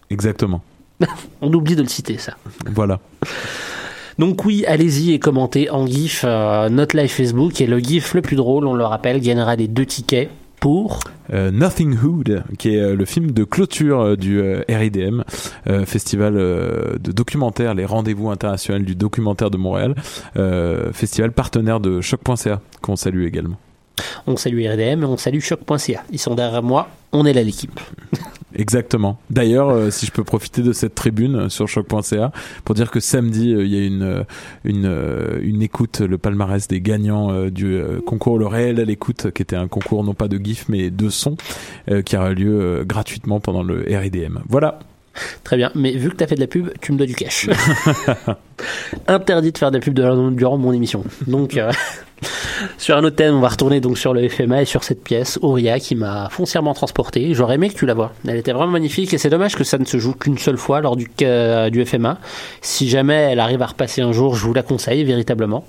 Exactement. 0.09 0.61
On 1.41 1.53
oublie 1.53 1.75
de 1.75 1.81
le 1.81 1.87
citer 1.87 2.17
ça. 2.17 2.33
Voilà. 2.73 2.99
Donc 4.17 4.45
oui, 4.45 4.63
allez-y 4.65 5.11
et 5.11 5.19
commentez 5.19 5.69
en 5.69 5.85
GIF 5.85 6.23
euh, 6.25 6.69
notre 6.69 6.95
live 6.95 7.09
Facebook 7.09 7.59
et 7.59 7.67
le 7.67 7.79
GIF 7.79 8.13
le 8.13 8.21
plus 8.21 8.37
drôle, 8.37 8.65
on 8.65 8.73
le 8.73 8.85
rappelle, 8.85 9.19
gagnera 9.19 9.55
les 9.55 9.67
deux 9.67 9.85
tickets 9.85 10.29
pour 10.61 11.01
Euh, 11.33 11.51
Nothing 11.51 11.97
Hood, 11.97 12.43
qui 12.57 12.75
est 12.75 12.79
euh, 12.79 12.95
le 12.95 13.03
film 13.05 13.31
de 13.31 13.43
clôture 13.43 13.99
euh, 13.99 14.15
du 14.15 14.39
euh, 14.39 14.61
RIDM, 14.69 15.21
euh, 15.67 15.85
festival 15.85 16.35
de 16.35 17.11
documentaire, 17.11 17.73
les 17.73 17.83
rendez-vous 17.85 18.29
internationaux 18.29 18.85
du 18.85 18.95
documentaire 18.95 19.49
de 19.51 19.57
Montréal, 19.57 19.95
festival 20.93 21.31
partenaire 21.31 21.79
de 21.79 21.99
choc.ca, 22.01 22.61
qu'on 22.81 22.95
salue 22.95 23.25
également. 23.25 23.57
on 24.27 24.37
salue 24.37 24.65
RDM 24.65 25.01
et 25.03 25.05
on 25.05 25.17
salue 25.17 25.39
choc.ca. 25.39 26.03
Ils 26.11 26.19
sont 26.19 26.35
derrière 26.35 26.63
moi, 26.63 26.87
on 27.11 27.25
est 27.25 27.33
là 27.33 27.43
l'équipe. 27.43 27.79
Exactement. 28.55 29.19
D'ailleurs, 29.29 29.69
euh, 29.69 29.89
si 29.89 30.05
je 30.05 30.11
peux 30.11 30.23
profiter 30.23 30.61
de 30.61 30.73
cette 30.73 30.95
tribune 30.95 31.49
sur 31.49 31.67
choc.ca 31.67 32.31
pour 32.63 32.75
dire 32.75 32.91
que 32.91 32.99
samedi, 32.99 33.53
euh, 33.53 33.65
il 33.65 33.73
y 33.73 33.77
a 33.77 33.85
une 33.85 34.03
euh, 34.03 34.23
une 34.63 34.85
euh, 34.85 35.39
une 35.41 35.61
écoute, 35.61 35.99
le 35.99 36.17
palmarès 36.17 36.67
des 36.67 36.81
gagnants 36.81 37.31
euh, 37.31 37.49
du 37.49 37.75
euh, 37.75 37.99
concours 38.05 38.39
Le 38.39 38.47
Réel 38.47 38.79
à 38.79 38.85
l'écoute, 38.85 39.31
qui 39.31 39.41
était 39.41 39.55
un 39.55 39.67
concours 39.67 40.03
non 40.03 40.13
pas 40.13 40.27
de 40.27 40.37
GIF 40.37 40.65
mais 40.69 40.89
de 40.89 41.09
son, 41.09 41.35
euh, 41.89 42.01
qui 42.01 42.15
aura 42.15 42.31
lieu 42.31 42.59
euh, 42.61 42.83
gratuitement 42.85 43.39
pendant 43.39 43.63
le 43.63 43.85
RIDM. 43.87 44.39
Voilà. 44.47 44.79
Très 45.43 45.55
bien, 45.55 45.71
mais 45.75 45.93
vu 45.93 46.09
que 46.09 46.15
t'as 46.15 46.27
fait 46.27 46.35
de 46.35 46.41
la 46.41 46.47
pub, 46.47 46.69
tu 46.81 46.91
me 46.91 46.97
dois 46.97 47.07
du 47.07 47.15
cash. 47.15 47.49
Interdit 49.07 49.53
de 49.53 49.57
faire 49.57 49.71
de 49.71 49.77
la 49.77 49.81
pub 49.81 49.93
durant 49.93 50.57
mon 50.57 50.73
émission. 50.73 51.05
Donc, 51.25 51.55
euh, 51.55 51.71
Sur 52.77 52.97
un 52.97 53.03
autre 53.03 53.15
thème, 53.15 53.35
on 53.35 53.39
va 53.39 53.49
retourner 53.49 53.81
donc 53.81 53.97
sur 53.97 54.13
le 54.13 54.27
FMA 54.27 54.61
et 54.61 54.65
sur 54.65 54.83
cette 54.83 55.03
pièce, 55.03 55.39
Auria, 55.41 55.79
qui 55.79 55.95
m'a 55.95 56.29
foncièrement 56.29 56.73
transporté. 56.73 57.33
J'aurais 57.33 57.55
aimé 57.55 57.69
que 57.69 57.75
tu 57.75 57.85
la 57.85 57.93
vois. 57.93 58.13
Elle 58.27 58.37
était 58.37 58.51
vraiment 58.51 58.71
magnifique 58.71 59.13
et 59.13 59.17
c'est 59.17 59.29
dommage 59.29 59.55
que 59.55 59.63
ça 59.63 59.77
ne 59.77 59.85
se 59.85 59.97
joue 59.97 60.13
qu'une 60.13 60.37
seule 60.37 60.57
fois 60.57 60.81
lors 60.81 60.95
du, 60.95 61.09
euh, 61.21 61.69
du 61.69 61.85
FMA. 61.85 62.17
Si 62.61 62.89
jamais 62.89 63.29
elle 63.31 63.39
arrive 63.39 63.61
à 63.61 63.67
repasser 63.67 64.01
un 64.01 64.11
jour, 64.11 64.35
je 64.35 64.45
vous 64.45 64.53
la 64.53 64.63
conseille 64.63 65.03
véritablement. 65.03 65.65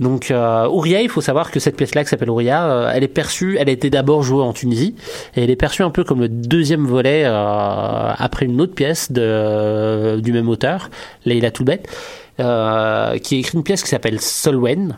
Donc 0.00 0.30
euh, 0.30 0.66
Ouria, 0.66 1.02
il 1.02 1.10
faut 1.10 1.20
savoir 1.20 1.50
que 1.50 1.60
cette 1.60 1.76
pièce-là 1.76 2.02
qui 2.02 2.08
s'appelle 2.08 2.30
Ouria, 2.30 2.64
euh, 2.64 2.92
elle 2.92 3.04
est 3.04 3.08
perçue, 3.08 3.58
elle 3.60 3.68
a 3.68 3.72
été 3.72 3.90
d'abord 3.90 4.22
jouée 4.22 4.42
en 4.42 4.54
Tunisie 4.54 4.96
et 5.36 5.44
elle 5.44 5.50
est 5.50 5.56
perçue 5.56 5.82
un 5.82 5.90
peu 5.90 6.04
comme 6.04 6.20
le 6.20 6.28
deuxième 6.28 6.86
volet 6.86 7.24
euh, 7.26 8.12
après 8.16 8.46
une 8.46 8.60
autre 8.62 8.74
pièce 8.74 9.12
de, 9.12 10.18
du 10.20 10.32
même 10.32 10.48
auteur, 10.48 10.88
Leila 11.26 11.50
Toulbet, 11.50 11.82
euh, 12.40 13.18
qui 13.18 13.36
écrit 13.36 13.58
une 13.58 13.62
pièce 13.62 13.82
qui 13.82 13.90
s'appelle 13.90 14.20
Solwen. 14.20 14.96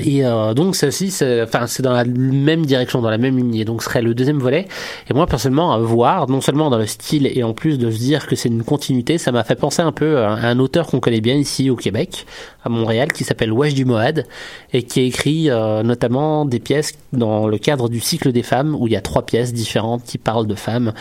Et 0.00 0.24
euh, 0.24 0.54
donc 0.54 0.76
ça 0.76 0.88
aussi, 0.88 1.10
c'est 1.10 1.42
enfin, 1.42 1.66
dans 1.80 1.92
la 1.92 2.04
même 2.04 2.66
direction, 2.66 3.00
dans 3.00 3.10
la 3.10 3.18
même 3.18 3.36
lignée. 3.36 3.64
Donc 3.64 3.82
ce 3.82 3.88
serait 3.88 4.02
le 4.02 4.14
deuxième 4.14 4.38
volet. 4.38 4.68
Et 5.08 5.14
moi 5.14 5.26
personnellement, 5.26 5.72
à 5.72 5.78
voir, 5.78 6.28
non 6.28 6.40
seulement 6.40 6.70
dans 6.70 6.78
le 6.78 6.86
style 6.86 7.26
et 7.26 7.42
en 7.42 7.54
plus 7.54 7.78
de 7.78 7.90
se 7.90 7.98
dire 7.98 8.26
que 8.26 8.36
c'est 8.36 8.48
une 8.48 8.64
continuité, 8.64 9.18
ça 9.18 9.32
m'a 9.32 9.44
fait 9.44 9.54
penser 9.54 9.82
un 9.82 9.92
peu 9.92 10.18
à 10.18 10.30
un 10.30 10.58
auteur 10.58 10.86
qu'on 10.86 11.00
connaît 11.00 11.20
bien 11.20 11.34
ici 11.34 11.70
au 11.70 11.76
Québec, 11.76 12.26
à 12.66 12.68
Montréal, 12.68 13.12
qui 13.12 13.24
s'appelle 13.24 13.52
Wajdi 13.52 13.84
Moad 13.84 14.26
et 14.72 14.82
qui 14.82 15.00
écrit 15.02 15.50
euh, 15.50 15.82
notamment 15.82 16.44
des 16.44 16.58
pièces 16.58 16.92
dans 17.12 17.46
le 17.46 17.58
cadre 17.58 17.88
du 17.88 18.00
cycle 18.00 18.32
des 18.32 18.42
femmes, 18.42 18.76
où 18.78 18.86
il 18.86 18.92
y 18.92 18.96
a 18.96 19.00
trois 19.00 19.24
pièces 19.24 19.52
différentes 19.52 20.04
qui 20.04 20.18
parlent 20.18 20.46
de 20.46 20.54
femmes 20.54 20.92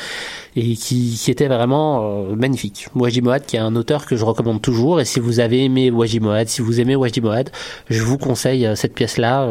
et 0.55 0.75
qui, 0.75 1.19
étaient 1.27 1.47
vraiment 1.47 2.29
euh, 2.29 2.35
magnifiques. 2.35 2.87
Wajdi 2.95 3.21
Moad, 3.21 3.45
qui 3.45 3.57
est 3.57 3.59
un 3.59 3.75
auteur 3.75 4.05
que 4.05 4.15
je 4.15 4.23
recommande 4.23 4.61
toujours. 4.61 5.01
Et 5.01 5.05
si 5.05 5.19
vous 5.19 5.39
avez 5.39 5.65
aimé 5.65 5.91
Wajdi 5.91 6.19
Moad, 6.19 6.47
si 6.47 6.61
vous 6.61 6.79
aimez 6.79 6.95
Wajdi 6.95 7.21
Moad, 7.21 7.49
je 7.89 8.01
vous 8.01 8.17
conseille 8.17 8.65
euh, 8.65 8.75
cette 8.75 8.93
pièce-là. 8.93 9.49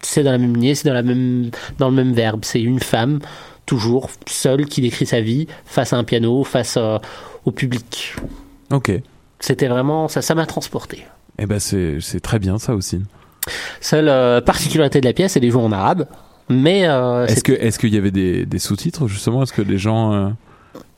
c'est 0.00 0.22
dans 0.22 0.32
la 0.32 0.38
même 0.38 0.54
lignée, 0.54 0.74
c'est 0.74 0.88
dans 0.88 1.02
même 1.02 1.50
dans 1.78 1.88
le 1.88 1.94
même 1.94 2.12
verbe. 2.12 2.44
C'est 2.44 2.60
une 2.60 2.80
femme 2.80 3.18
toujours 3.66 4.10
seule 4.26 4.66
qui 4.66 4.82
décrit 4.82 5.06
sa 5.06 5.20
vie 5.20 5.46
face 5.64 5.92
à 5.92 5.96
un 5.96 6.04
piano, 6.04 6.44
face 6.44 6.78
au 7.44 7.50
public. 7.50 8.14
Ok. 8.70 8.92
C'était 9.44 9.68
vraiment 9.68 10.08
ça, 10.08 10.22
ça 10.22 10.34
m'a 10.34 10.46
transporté. 10.46 11.04
Eh 11.38 11.44
ben 11.44 11.58
c'est 11.58 11.98
c'est 12.00 12.20
très 12.20 12.38
bien 12.38 12.58
ça 12.58 12.74
aussi. 12.74 13.02
Seule 13.82 14.08
euh, 14.08 14.40
particularité 14.40 15.02
de 15.02 15.04
la 15.04 15.12
pièce, 15.12 15.36
elle 15.36 15.44
est 15.44 15.50
jouée 15.50 15.62
en 15.62 15.70
arabe, 15.70 16.06
mais 16.48 16.88
euh, 16.88 17.26
Est-ce 17.26 17.44
que 17.44 17.52
est-ce 17.52 17.78
qu'il 17.78 17.92
y 17.92 17.98
avait 17.98 18.10
des, 18.10 18.46
des 18.46 18.58
sous-titres 18.58 19.06
justement? 19.06 19.42
Est-ce 19.42 19.52
que 19.52 19.60
les 19.60 19.76
gens 19.76 20.14
euh, 20.14 20.28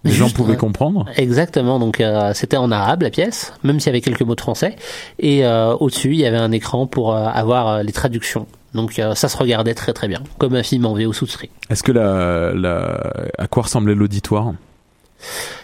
les 0.04 0.12
gens 0.12 0.30
pouvaient 0.30 0.56
comprendre? 0.56 1.06
Exactement, 1.16 1.80
donc 1.80 2.00
c'était 2.34 2.56
en 2.56 2.70
arabe 2.70 3.02
la 3.02 3.10
pièce, 3.10 3.52
même 3.64 3.80
s'il 3.80 3.88
y 3.88 3.90
avait 3.90 4.00
quelques 4.00 4.22
mots 4.22 4.36
de 4.36 4.40
français, 4.40 4.76
et 5.18 5.44
au-dessus 5.80 6.12
il 6.12 6.20
y 6.20 6.26
avait 6.26 6.36
un 6.36 6.52
écran 6.52 6.86
pour 6.86 7.16
avoir 7.16 7.82
les 7.82 7.92
traductions. 7.92 8.46
Donc 8.74 9.02
ça 9.14 9.28
se 9.28 9.36
regardait 9.36 9.74
très 9.74 9.92
très 9.92 10.06
bien, 10.06 10.22
comme 10.38 10.54
un 10.54 10.62
film 10.62 10.86
en 10.86 10.94
VO 10.94 11.12
souscrit. 11.12 11.50
Est-ce 11.68 11.82
que 11.82 11.90
la, 11.90 12.52
la 12.54 13.12
à 13.38 13.48
quoi 13.48 13.64
ressemblait 13.64 13.96
l'auditoire? 13.96 14.52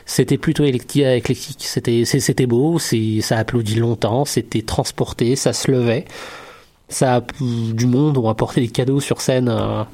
C'était 0.05 0.38
plutôt 0.38 0.64
éclectique, 0.64 1.64
c'était 1.64 2.05
c'était 2.05 2.46
beau, 2.46 2.79
ça 2.79 3.38
applaudit 3.38 3.77
longtemps, 3.77 4.25
c'était 4.25 4.62
transporté, 4.62 5.37
ça 5.37 5.53
se 5.53 5.70
levait, 5.70 6.05
ça 6.88 7.16
a 7.16 7.20
du 7.40 7.87
monde 7.87 8.18
ont 8.18 8.29
apporté 8.29 8.61
des 8.61 8.68
cadeaux 8.68 9.01
sur 9.01 9.20
scène 9.20 9.48
euh, 9.48 9.85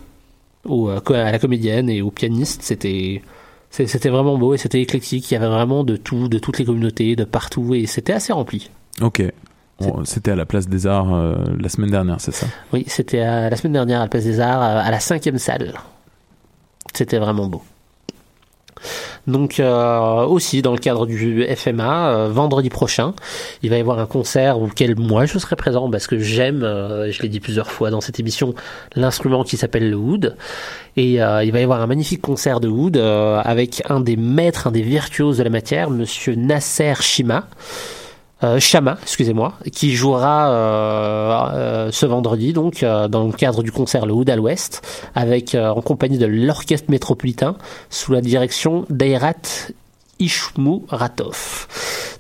au, 0.64 0.88
euh, 0.88 1.00
à 1.08 1.30
la 1.30 1.38
comédienne 1.38 1.88
et 1.88 2.02
au 2.02 2.10
pianiste, 2.10 2.62
c'était 2.62 3.22
vraiment 3.70 4.38
beau 4.38 4.54
et 4.54 4.58
c'était 4.58 4.80
éclectique, 4.80 5.30
il 5.30 5.34
y 5.34 5.36
avait 5.36 5.46
vraiment 5.46 5.84
de 5.84 5.96
tout, 5.96 6.28
de 6.28 6.38
toutes 6.38 6.58
les 6.58 6.64
communautés, 6.64 7.14
de 7.14 7.24
partout 7.24 7.74
et 7.74 7.86
c'était 7.86 8.14
assez 8.14 8.32
rempli. 8.32 8.70
Ok. 9.00 9.22
C'était 10.02 10.32
à 10.32 10.36
la 10.36 10.44
place 10.44 10.66
des 10.66 10.88
Arts 10.88 11.14
euh, 11.14 11.36
la 11.60 11.68
semaine 11.68 11.92
dernière, 11.92 12.20
c'est 12.20 12.34
ça? 12.34 12.46
Oui, 12.72 12.84
c'était 12.88 13.20
la 13.20 13.54
semaine 13.54 13.74
dernière 13.74 14.00
à 14.00 14.04
la 14.04 14.08
Place 14.08 14.24
des 14.24 14.40
Arts, 14.40 14.60
à 14.60 14.80
à 14.80 14.90
la 14.90 14.98
cinquième 14.98 15.38
salle. 15.38 15.72
C'était 16.94 17.18
vraiment 17.18 17.46
beau. 17.46 17.62
Donc 19.26 19.60
euh, 19.60 20.24
aussi 20.24 20.62
dans 20.62 20.72
le 20.72 20.78
cadre 20.78 21.06
du 21.06 21.46
FMA, 21.54 22.10
euh, 22.10 22.28
vendredi 22.28 22.70
prochain, 22.70 23.14
il 23.62 23.70
va 23.70 23.76
y 23.76 23.80
avoir 23.80 23.98
un 23.98 24.06
concert 24.06 24.60
auquel 24.60 24.98
moi 24.98 25.26
je 25.26 25.38
serai 25.38 25.56
présent 25.56 25.90
parce 25.90 26.06
que 26.06 26.18
j'aime, 26.18 26.62
euh, 26.62 27.10
je 27.12 27.22
l'ai 27.22 27.28
dit 27.28 27.40
plusieurs 27.40 27.70
fois 27.70 27.90
dans 27.90 28.00
cette 28.00 28.18
émission, 28.20 28.54
l'instrument 28.94 29.44
qui 29.44 29.56
s'appelle 29.56 29.90
le 29.90 29.96
oud. 29.96 30.36
Et 30.96 31.12
il 31.12 31.20
va 31.20 31.44
y 31.44 31.62
avoir 31.62 31.80
un 31.80 31.86
magnifique 31.86 32.20
concert 32.20 32.58
de 32.58 32.66
oud 32.66 32.96
avec 32.96 33.82
un 33.88 34.00
des 34.00 34.16
maîtres, 34.16 34.66
un 34.66 34.72
des 34.72 34.82
virtuoses 34.82 35.38
de 35.38 35.44
la 35.44 35.50
matière, 35.50 35.90
Monsieur 35.90 36.34
Nasser 36.34 36.94
Shima. 37.00 37.46
Euh, 38.44 38.60
excusez-moi, 39.02 39.54
qui 39.72 39.96
jouera 39.96 40.50
euh, 40.50 41.32
euh, 41.54 41.90
ce 41.90 42.06
vendredi, 42.06 42.52
donc 42.52 42.84
euh, 42.84 43.08
dans 43.08 43.24
le 43.24 43.32
cadre 43.32 43.64
du 43.64 43.72
concert 43.72 44.06
Le 44.06 44.12
Oud 44.12 44.30
à 44.30 44.36
l'Ouest, 44.36 44.80
avec 45.16 45.56
en 45.56 45.80
compagnie 45.80 46.18
de 46.18 46.26
l'Orchestre 46.26 46.88
Métropolitain, 46.90 47.56
sous 47.90 48.12
la 48.12 48.20
direction 48.20 48.84
d'Ayrat 48.90 49.34
Ishmou 50.20 50.84
Ratov. 50.88 51.66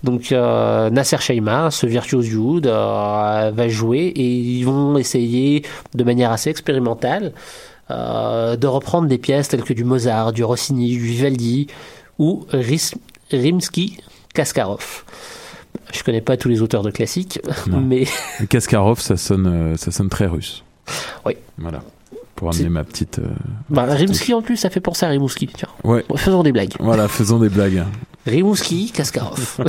Donc 0.02 0.32
euh, 0.32 0.90
Nasser 0.90 1.18
Shaima, 1.18 1.70
ce 1.70 1.86
virtuose 1.86 2.28
du 2.28 2.38
euh, 2.66 3.52
va 3.54 3.68
jouer 3.68 4.12
et 4.14 4.28
ils 4.28 4.64
vont 4.64 4.98
essayer 4.98 5.64
de 5.94 6.04
manière 6.04 6.32
assez 6.32 6.50
expérimentale 6.50 7.32
de 7.90 8.66
reprendre 8.66 9.08
des 9.08 9.16
pièces 9.16 9.48
telles 9.48 9.64
que 9.64 9.72
du 9.72 9.82
Mozart, 9.82 10.34
du 10.34 10.44
Rossini, 10.44 10.90
du 10.90 10.98
Vivaldi 10.98 11.68
ou 12.18 12.44
Rimsky-Kasparov. 13.32 15.04
Je 15.92 16.02
connais 16.02 16.20
pas 16.20 16.36
tous 16.36 16.48
les 16.48 16.60
auteurs 16.62 16.82
de 16.82 16.90
classiques, 16.90 17.40
Non. 17.66 17.80
mais 17.80 18.04
Le 18.40 18.46
Kasparov, 18.46 19.00
ça 19.00 19.16
sonne 19.16 19.46
euh, 19.46 19.76
ça 19.76 19.90
sonne 19.90 20.08
très 20.08 20.26
russe. 20.26 20.62
Oui. 21.24 21.34
Voilà. 21.58 21.82
Pour 22.34 22.54
amener 22.54 22.68
ma 22.68 22.84
petite. 22.84 23.18
euh, 23.18 23.26
bah, 23.68 23.84
Rimsky 23.88 24.32
en 24.32 24.42
plus, 24.42 24.56
ça 24.56 24.70
fait 24.70 24.80
penser 24.80 25.04
à 25.04 25.08
Rimouski. 25.08 25.48
Tiens, 25.48 25.68
Ouais. 25.84 26.04
faisons 26.16 26.42
des 26.44 26.52
blagues. 26.52 26.74
Voilà, 26.78 27.08
faisons 27.08 27.38
des 27.40 27.48
blagues. 27.48 27.82
Rimouski, 28.26 28.92
Kasparov. 28.92 29.58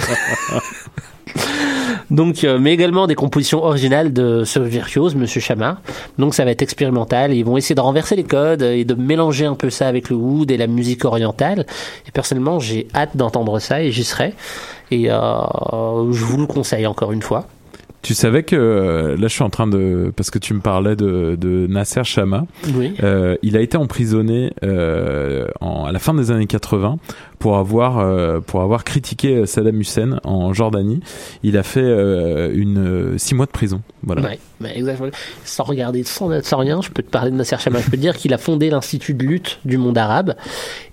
Donc, 2.12 2.44
euh, 2.44 2.58
mais 2.60 2.74
également 2.74 3.06
des 3.06 3.14
compositions 3.14 3.64
originales 3.64 4.12
de 4.14 4.44
ce 4.44 4.60
virtuose, 4.60 5.14
Monsieur 5.16 5.42
Chama. 5.42 5.80
Donc, 6.18 6.34
ça 6.34 6.44
va 6.44 6.50
être 6.52 6.64
expérimental. 6.64 7.34
Ils 7.34 7.44
vont 7.44 7.56
essayer 7.56 7.76
de 7.76 7.82
renverser 7.82 8.16
les 8.16 8.24
codes 8.24 8.64
et 8.64 8.84
de 8.84 8.96
mélanger 8.96 9.46
un 9.46 9.54
peu 9.54 9.70
ça 9.70 9.88
avec 9.88 10.10
le 10.10 10.16
oud 10.16 10.50
et 10.50 10.58
la 10.58 10.66
musique 10.66 11.06
orientale. 11.06 11.66
Et 12.08 12.12
personnellement, 12.12 12.60
j'ai 12.60 12.88
hâte 12.96 13.16
d'entendre 13.16 13.60
ça 13.60 13.84
et 13.84 13.92
j'y 13.92 14.04
serai. 14.04 14.34
Et 14.92 15.12
euh, 15.12 16.12
je 16.12 16.26
vous 16.26 16.38
le 16.38 16.48
conseille 16.48 16.88
encore 16.88 17.12
une 17.12 17.22
fois. 17.22 17.46
Tu 18.02 18.14
savais 18.14 18.44
que 18.44 18.56
euh, 18.56 19.18
là, 19.18 19.28
je 19.28 19.34
suis 19.34 19.44
en 19.44 19.50
train 19.50 19.68
de 19.68 20.14
parce 20.16 20.32
que 20.32 20.40
tu 20.40 20.54
me 20.54 20.62
parlais 20.62 20.96
de, 20.96 21.36
de 21.40 21.68
Nasser 21.68 22.04
Chama. 22.06 22.46
Oui. 22.74 22.94
Euh, 23.04 23.36
il 23.44 23.58
a 23.58 23.62
été 23.62 23.76
emprisonné 23.78 24.54
euh, 24.64 25.48
en, 25.60 25.84
à 25.86 25.92
la 25.92 26.00
fin 26.00 26.14
des 26.14 26.32
années 26.32 26.48
80 26.48 26.98
pour 27.40 27.58
avoir 27.58 28.00
euh, 28.00 28.42
pour 28.42 28.62
avoir 28.62 28.84
critiqué 28.84 29.46
Saddam 29.46 29.80
Hussein 29.80 30.20
en 30.24 30.54
Jordanie. 30.54 31.00
Il 31.42 31.58
a 31.58 31.64
fait 31.64 31.80
euh, 31.80 32.52
une 32.54 32.78
euh, 32.78 33.18
six 33.18 33.34
mois 33.34 33.46
de 33.46 33.52
prison. 33.52 33.82
Voilà. 34.04 34.22
Ouais, 34.22 34.40
mais 34.60 34.78
exactement. 34.78 35.10
Sans 35.46 35.64
regarder, 35.64 36.04
sans, 36.04 36.44
sans 36.44 36.58
rien, 36.58 36.82
je 36.82 36.90
peux 36.90 37.02
te 37.02 37.10
parler 37.10 37.32
de 37.32 37.36
Nasser 37.36 37.58
Chama. 37.58 37.80
Je 37.80 37.90
peux 37.90 37.98
dire 37.98 38.16
qu'il 38.16 38.34
a 38.34 38.38
fondé 38.38 38.70
l'Institut 38.70 39.14
de 39.14 39.24
lutte 39.24 39.60
du 39.66 39.78
monde 39.78 39.98
arabe 39.98 40.36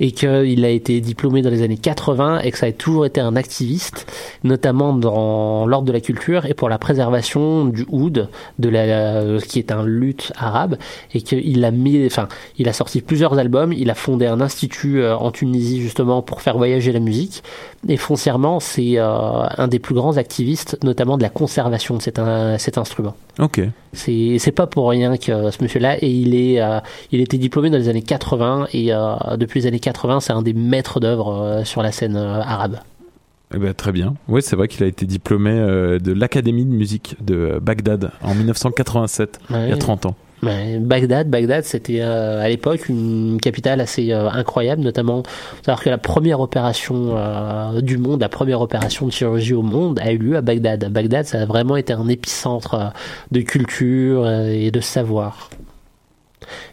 et 0.01 0.13
qu'il 0.13 0.65
a 0.65 0.71
été 0.71 1.01
diplômé 1.01 1.43
dans 1.43 1.51
les 1.51 1.63
années 1.63 1.77
80 1.77 2.41
et 2.41 2.51
que 2.53 2.59
ça 2.59 2.67
a 2.67 2.73
toujours 2.73 3.07
été 3.07 3.21
un 3.21 3.37
activiste, 3.37 4.13
notamment 4.45 4.93
dans 4.93 5.67
l'ordre 5.67 5.87
de 5.87 5.93
la 5.93 6.01
culture 6.01 6.47
et 6.47 6.55
pour 6.55 6.69
la 6.69 6.79
préservation 6.79 7.65
du 7.65 7.85
oud, 7.89 8.29
de 8.59 8.69
la, 8.69 9.41
qui 9.41 9.59
est 9.59 9.73
un 9.73 9.85
lutte 9.85 10.33
arabe, 10.37 10.77
et 11.15 11.23
qu'il 11.23 11.65
a 11.65 11.71
mis, 11.71 12.07
enfin, 12.07 12.29
il 12.59 12.69
a 12.69 12.73
sorti 12.73 13.01
plusieurs 13.01 13.39
albums. 13.39 13.73
Il 13.73 13.91
a 13.91 13.95
fondé 13.95 14.27
un 14.27 14.41
institut 14.41 15.01
euh, 15.01 15.17
en 15.17 15.31
Tunisie 15.31 15.81
justement 15.81 16.23
faire 16.41 16.57
voyager 16.57 16.93
la 16.93 17.01
musique. 17.01 17.43
Et 17.89 17.97
foncièrement, 17.97 18.61
c'est 18.61 18.95
euh, 18.99 19.43
un 19.57 19.69
des 19.69 19.79
plus 19.79 19.95
grands 19.95 20.17
activistes, 20.17 20.77
notamment 20.83 21.17
de 21.17 21.23
la 21.23 21.29
conservation 21.29 21.97
de 21.97 22.03
cet, 22.03 22.19
un- 22.19 22.59
cet 22.59 22.79
instrument. 22.79 23.15
Ok. 23.39 23.61
C'est 23.93 24.39
c'est 24.39 24.53
pas 24.53 24.67
pour 24.67 24.89
rien 24.91 25.17
que 25.17 25.51
ce 25.51 25.63
monsieur-là 25.63 25.97
et 26.03 26.09
il 26.11 26.35
est 26.35 26.61
euh, 26.61 26.81
il 27.13 27.21
était 27.21 27.39
diplômé 27.39 27.71
dans 27.71 27.79
les 27.79 27.89
années 27.89 28.03
80 28.03 28.69
et 28.73 28.93
euh, 28.93 29.15
depuis 29.37 29.61
les 29.61 29.67
années 29.67 29.81
80 29.81 30.21
c'est 30.21 30.33
un 30.33 30.43
des 30.43 30.53
maîtres 30.53 31.01
d'œuvre 31.01 31.63
sur 31.65 31.83
la 31.83 31.93
scène 31.93 32.17
arabe. 32.17 32.79
Eh 33.55 33.59
ben, 33.59 33.73
très 33.75 33.93
bien. 33.93 34.15
Oui, 34.29 34.43
c'est 34.43 34.57
vrai 34.57 34.67
qu'il 34.69 34.83
a 34.83 34.87
été 34.87 35.07
diplômé 35.07 35.51
euh, 35.53 35.99
de 35.99 36.13
l'Académie 36.13 36.65
de 36.65 36.71
musique 36.75 37.17
de 37.25 37.59
Bagdad 37.63 38.11
en 38.23 38.35
1987, 38.35 39.39
il 39.51 39.55
y 39.55 39.59
a 39.59 39.63
Ouais. 39.69 39.79
30 39.79 40.07
ans. 40.07 40.15
Ouais, 40.43 40.79
Bagdad, 40.79 41.31
Bagdad, 41.31 41.65
c'était 41.65 42.01
euh, 42.03 42.43
à 42.43 42.49
l'époque 42.49 42.91
une 42.91 43.39
capitale 43.41 43.81
assez 43.81 44.13
euh, 44.13 44.29
incroyable, 44.29 44.83
notamment 44.83 45.23
savoir 45.65 45.83
que 45.83 45.89
la 45.89 45.97
première 45.97 46.41
opération 46.41 47.15
euh, 47.17 47.81
du 47.81 47.97
monde, 47.97 48.21
la 48.21 48.29
première 48.29 48.61
opération 48.61 49.07
de 49.07 49.13
chirurgie 49.13 49.55
au 49.55 49.63
monde 49.63 49.99
a 49.99 50.13
eu 50.13 50.19
lieu 50.19 50.37
à 50.37 50.43
Bagdad. 50.43 50.93
Bagdad, 50.93 51.25
ça 51.25 51.41
a 51.41 51.47
vraiment 51.47 51.77
été 51.77 51.95
un 51.95 52.07
épicentre 52.09 52.93
de 53.31 53.41
culture 53.41 54.29
et 54.31 54.71
de 54.71 54.81
savoir. 54.81 55.49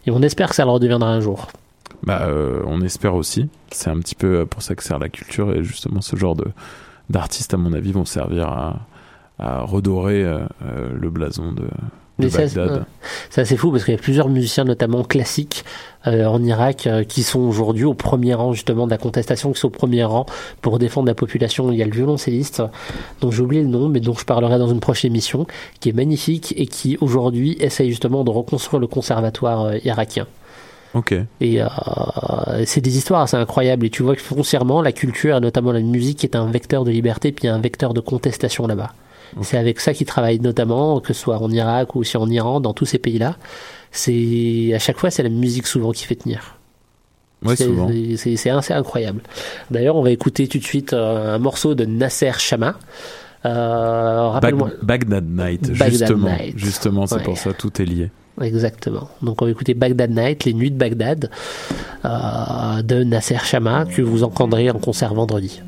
Et 0.05 0.12
on 0.12 0.21
espère 0.21 0.49
que 0.49 0.55
ça 0.55 0.65
le 0.65 0.71
redeviendra 0.71 1.09
un 1.09 1.21
jour. 1.21 1.47
Bah, 2.05 2.23
euh, 2.23 2.61
on 2.65 2.81
espère 2.81 3.15
aussi. 3.15 3.47
C'est 3.71 3.89
un 3.89 3.97
petit 3.99 4.15
peu 4.15 4.45
pour 4.45 4.61
ça 4.61 4.75
que 4.75 4.83
sert 4.83 4.99
la 4.99 5.09
culture 5.09 5.53
et 5.55 5.63
justement 5.63 6.01
ce 6.01 6.15
genre 6.15 6.35
de 6.35 6.45
d'artistes, 7.09 7.53
à 7.53 7.57
mon 7.57 7.73
avis, 7.73 7.91
vont 7.91 8.05
servir 8.05 8.47
à, 8.49 8.79
à 9.39 9.61
redorer 9.61 10.23
euh, 10.23 10.39
euh, 10.65 10.89
le 10.93 11.09
blason 11.09 11.51
de, 11.51 11.63
de 12.19 12.27
Bagdad. 12.55 12.85
c'est- 13.29 13.41
assez 13.41 13.57
fou 13.57 13.71
parce 13.71 13.83
qu'il 13.83 13.93
y 13.93 13.97
a 13.97 13.99
plusieurs 13.99 14.29
musiciens, 14.29 14.63
notamment 14.63 15.03
classiques, 15.03 15.65
euh, 16.07 16.25
en 16.25 16.41
Irak, 16.43 16.87
euh, 16.87 17.03
qui 17.03 17.23
sont 17.23 17.39
aujourd'hui 17.41 17.83
au 17.85 17.93
premier 17.93 18.33
rang 18.33 18.53
justement 18.53 18.85
de 18.85 18.91
la 18.91 18.97
contestation, 18.97 19.51
qui 19.51 19.59
sont 19.59 19.67
au 19.67 19.71
premier 19.71 20.03
rang 20.03 20.25
pour 20.61 20.79
défendre 20.79 21.07
la 21.07 21.15
population. 21.15 21.71
Il 21.71 21.77
y 21.77 21.81
a 21.83 21.85
le 21.85 21.91
violoncelliste, 21.91 22.63
dont 23.21 23.31
j'ai 23.31 23.41
oublié 23.41 23.61
le 23.63 23.69
nom, 23.69 23.89
mais 23.89 23.99
dont 23.99 24.13
je 24.13 24.25
parlerai 24.25 24.57
dans 24.59 24.67
une 24.69 24.79
prochaine 24.79 25.11
émission, 25.11 25.45
qui 25.81 25.89
est 25.89 25.93
magnifique 25.93 26.53
et 26.57 26.67
qui 26.67 26.97
aujourd'hui 27.01 27.57
essaye 27.59 27.89
justement 27.89 28.23
de 28.23 28.29
reconstruire 28.29 28.79
le 28.79 28.87
conservatoire 28.87 29.63
euh, 29.65 29.77
irakien. 29.83 30.25
Ok. 30.93 31.13
Et 31.41 31.62
euh, 31.62 31.65
c'est 32.65 32.82
des 32.82 32.97
histoires 32.97 33.21
assez 33.21 33.36
incroyables. 33.38 33.86
Et 33.86 33.89
tu 33.89 34.03
vois 34.03 34.15
que 34.15 34.21
foncièrement, 34.21 34.82
la 34.82 34.91
culture, 34.91 35.38
et 35.38 35.39
notamment 35.39 35.71
la 35.71 35.79
musique, 35.82 36.23
est 36.23 36.36
un 36.36 36.45
vecteur 36.51 36.84
de 36.84 36.91
liberté, 36.91 37.32
puis 37.32 37.47
un 37.47 37.60
vecteur 37.60 37.93
de 37.93 37.99
contestation 37.99 38.67
là-bas. 38.67 38.93
C'est 39.41 39.58
avec 39.58 39.79
ça 39.79 39.93
qu'ils 39.93 40.06
travaillent 40.06 40.39
notamment, 40.39 40.99
que 40.99 41.12
ce 41.13 41.19
soit 41.19 41.39
en 41.41 41.49
Irak 41.49 41.95
ou 41.95 41.99
aussi 42.01 42.17
en 42.17 42.29
Iran, 42.29 42.60
dans 42.60 42.73
tous 42.73 42.86
ces 42.86 42.99
pays-là. 42.99 43.38
C'est 43.91 44.71
à 44.75 44.77
chaque 44.79 44.99
fois, 44.99 45.10
c'est 45.10 45.23
la 45.23 45.29
musique 45.29 45.65
souvent 45.65 45.91
qui 45.91 46.06
fait 46.06 46.15
tenir. 46.15 46.58
Ouais, 47.43 47.56
C'est- 47.56 48.49
assez 48.51 48.73
incroyable. 48.73 49.21
D'ailleurs, 49.71 49.95
on 49.95 50.03
va 50.03 50.12
écouter 50.12 50.47
tout 50.47 50.60
de 50.60 50.63
suite 50.63 50.93
euh, 50.93 51.36
un 51.36 51.39
morceau 51.39 51.73
de 51.73 51.84
Nasser 51.86 52.32
Chama. 52.38 52.75
Euh. 53.45 54.39
Bag- 54.39 54.56
Baghdad 54.84 55.25
Night, 55.27 55.69
Baghdad 55.71 55.89
justement. 55.91 56.29
Night. 56.29 56.53
Justement, 56.58 57.08
c'est 57.08 57.15
Ouais. 57.15 57.23
pour 57.23 57.38
ça, 57.38 57.53
tout 57.53 57.82
est 57.82 57.86
lié. 57.86 58.12
Exactement. 58.41 59.09
Donc 59.21 59.41
on 59.41 59.45
va 59.45 59.51
écouter 59.51 59.73
Baghdad 59.73 60.11
Night, 60.11 60.45
les 60.45 60.53
nuits 60.53 60.71
de 60.71 60.77
Bagdad, 60.77 61.29
euh, 62.03 62.81
de 62.81 63.03
Nasser 63.03 63.37
Chama, 63.43 63.85
que 63.85 64.01
vous 64.01 64.23
entendrez 64.23 64.69
en 64.71 64.79
concert 64.79 65.13
vendredi. 65.13 65.61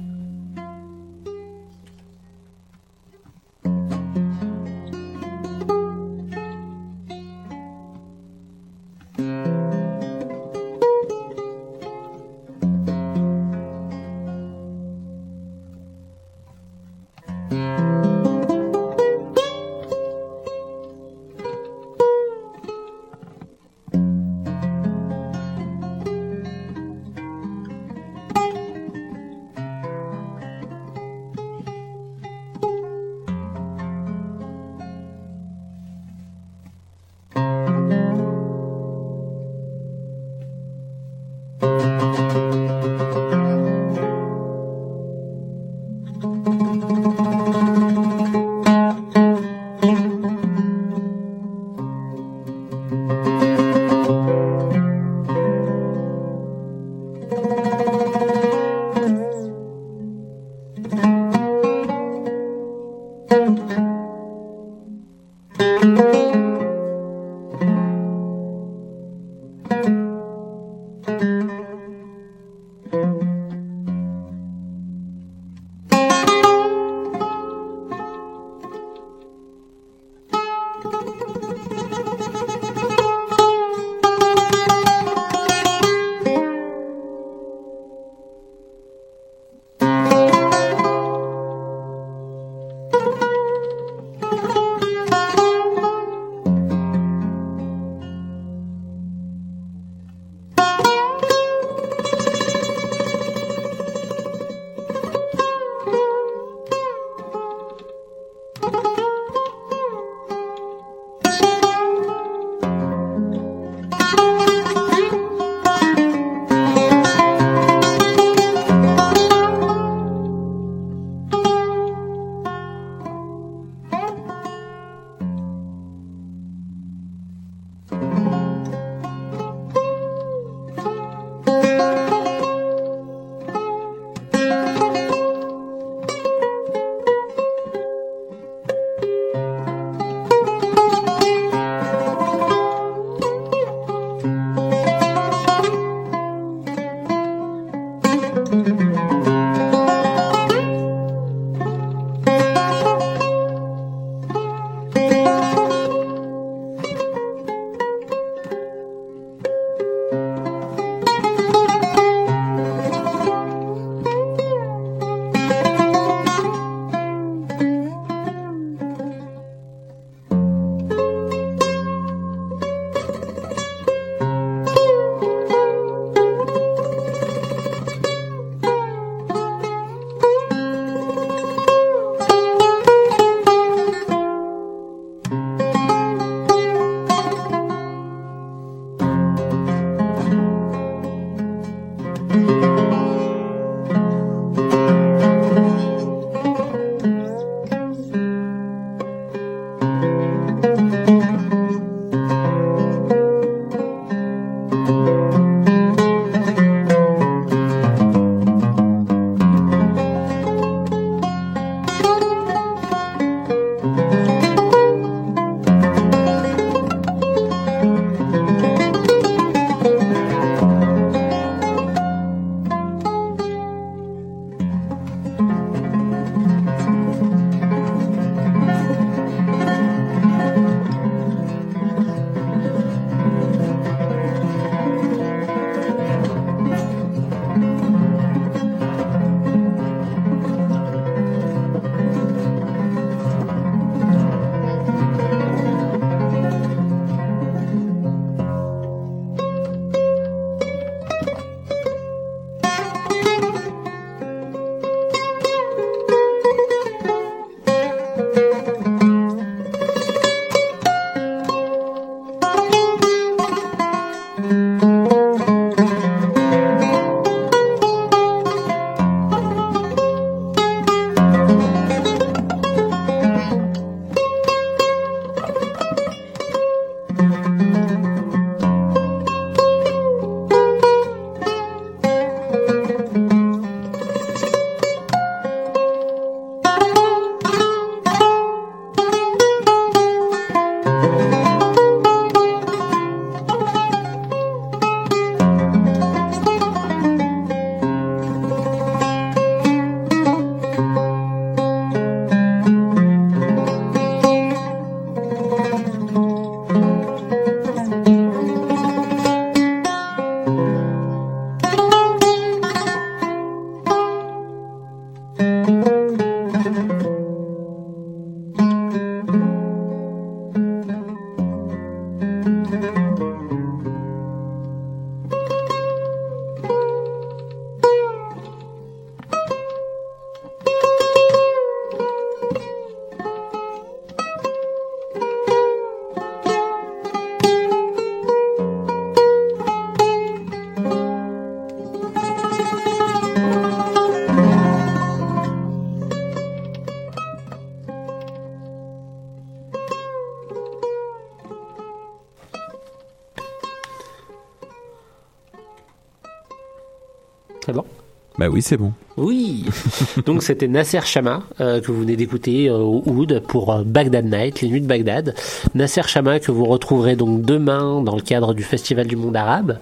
Oui, 358.55 358.61
c'est 358.61 358.77
bon. 358.77 358.93
Oui 359.17 359.65
Donc 360.25 360.41
c'était 360.41 360.69
Nasser 360.69 361.01
Chama 361.03 361.43
euh, 361.59 361.81
que 361.81 361.91
vous 361.91 361.99
venez 361.99 362.15
d'écouter 362.15 362.69
euh, 362.69 362.77
au 362.77 363.03
Oud 363.05 363.43
pour 363.49 363.73
euh, 363.73 363.83
Bagdad 363.85 364.23
Night, 364.23 364.61
les 364.61 364.69
nuits 364.69 364.79
de 364.79 364.87
Bagdad. 364.87 365.35
Nasser 365.73 366.03
Chama 366.03 366.39
que 366.39 366.53
vous 366.53 366.63
retrouverez 366.63 367.17
donc 367.17 367.41
demain 367.41 368.01
dans 368.01 368.15
le 368.15 368.21
cadre 368.21 368.53
du 368.53 368.63
Festival 368.63 369.07
du 369.07 369.17
monde 369.17 369.35
arabe 369.35 369.77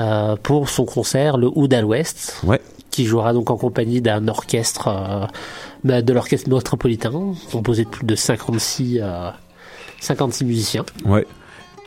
euh, 0.00 0.34
pour 0.42 0.70
son 0.70 0.86
concert 0.86 1.36
le 1.36 1.50
Oud 1.54 1.74
à 1.74 1.82
l'Ouest. 1.82 2.40
Ouais. 2.42 2.62
Qui 2.90 3.04
jouera 3.04 3.34
donc 3.34 3.50
en 3.50 3.58
compagnie 3.58 4.00
d'un 4.00 4.28
orchestre, 4.28 5.28
bah, 5.84 6.00
de 6.00 6.12
l'orchestre 6.14 6.48
métropolitain, 6.48 7.34
composé 7.52 7.84
de 7.84 7.90
plus 7.90 8.06
de 8.06 8.14
56, 8.14 9.00
euh, 9.02 9.30
56 10.00 10.44
musiciens. 10.46 10.86
Ouais. 11.04 11.26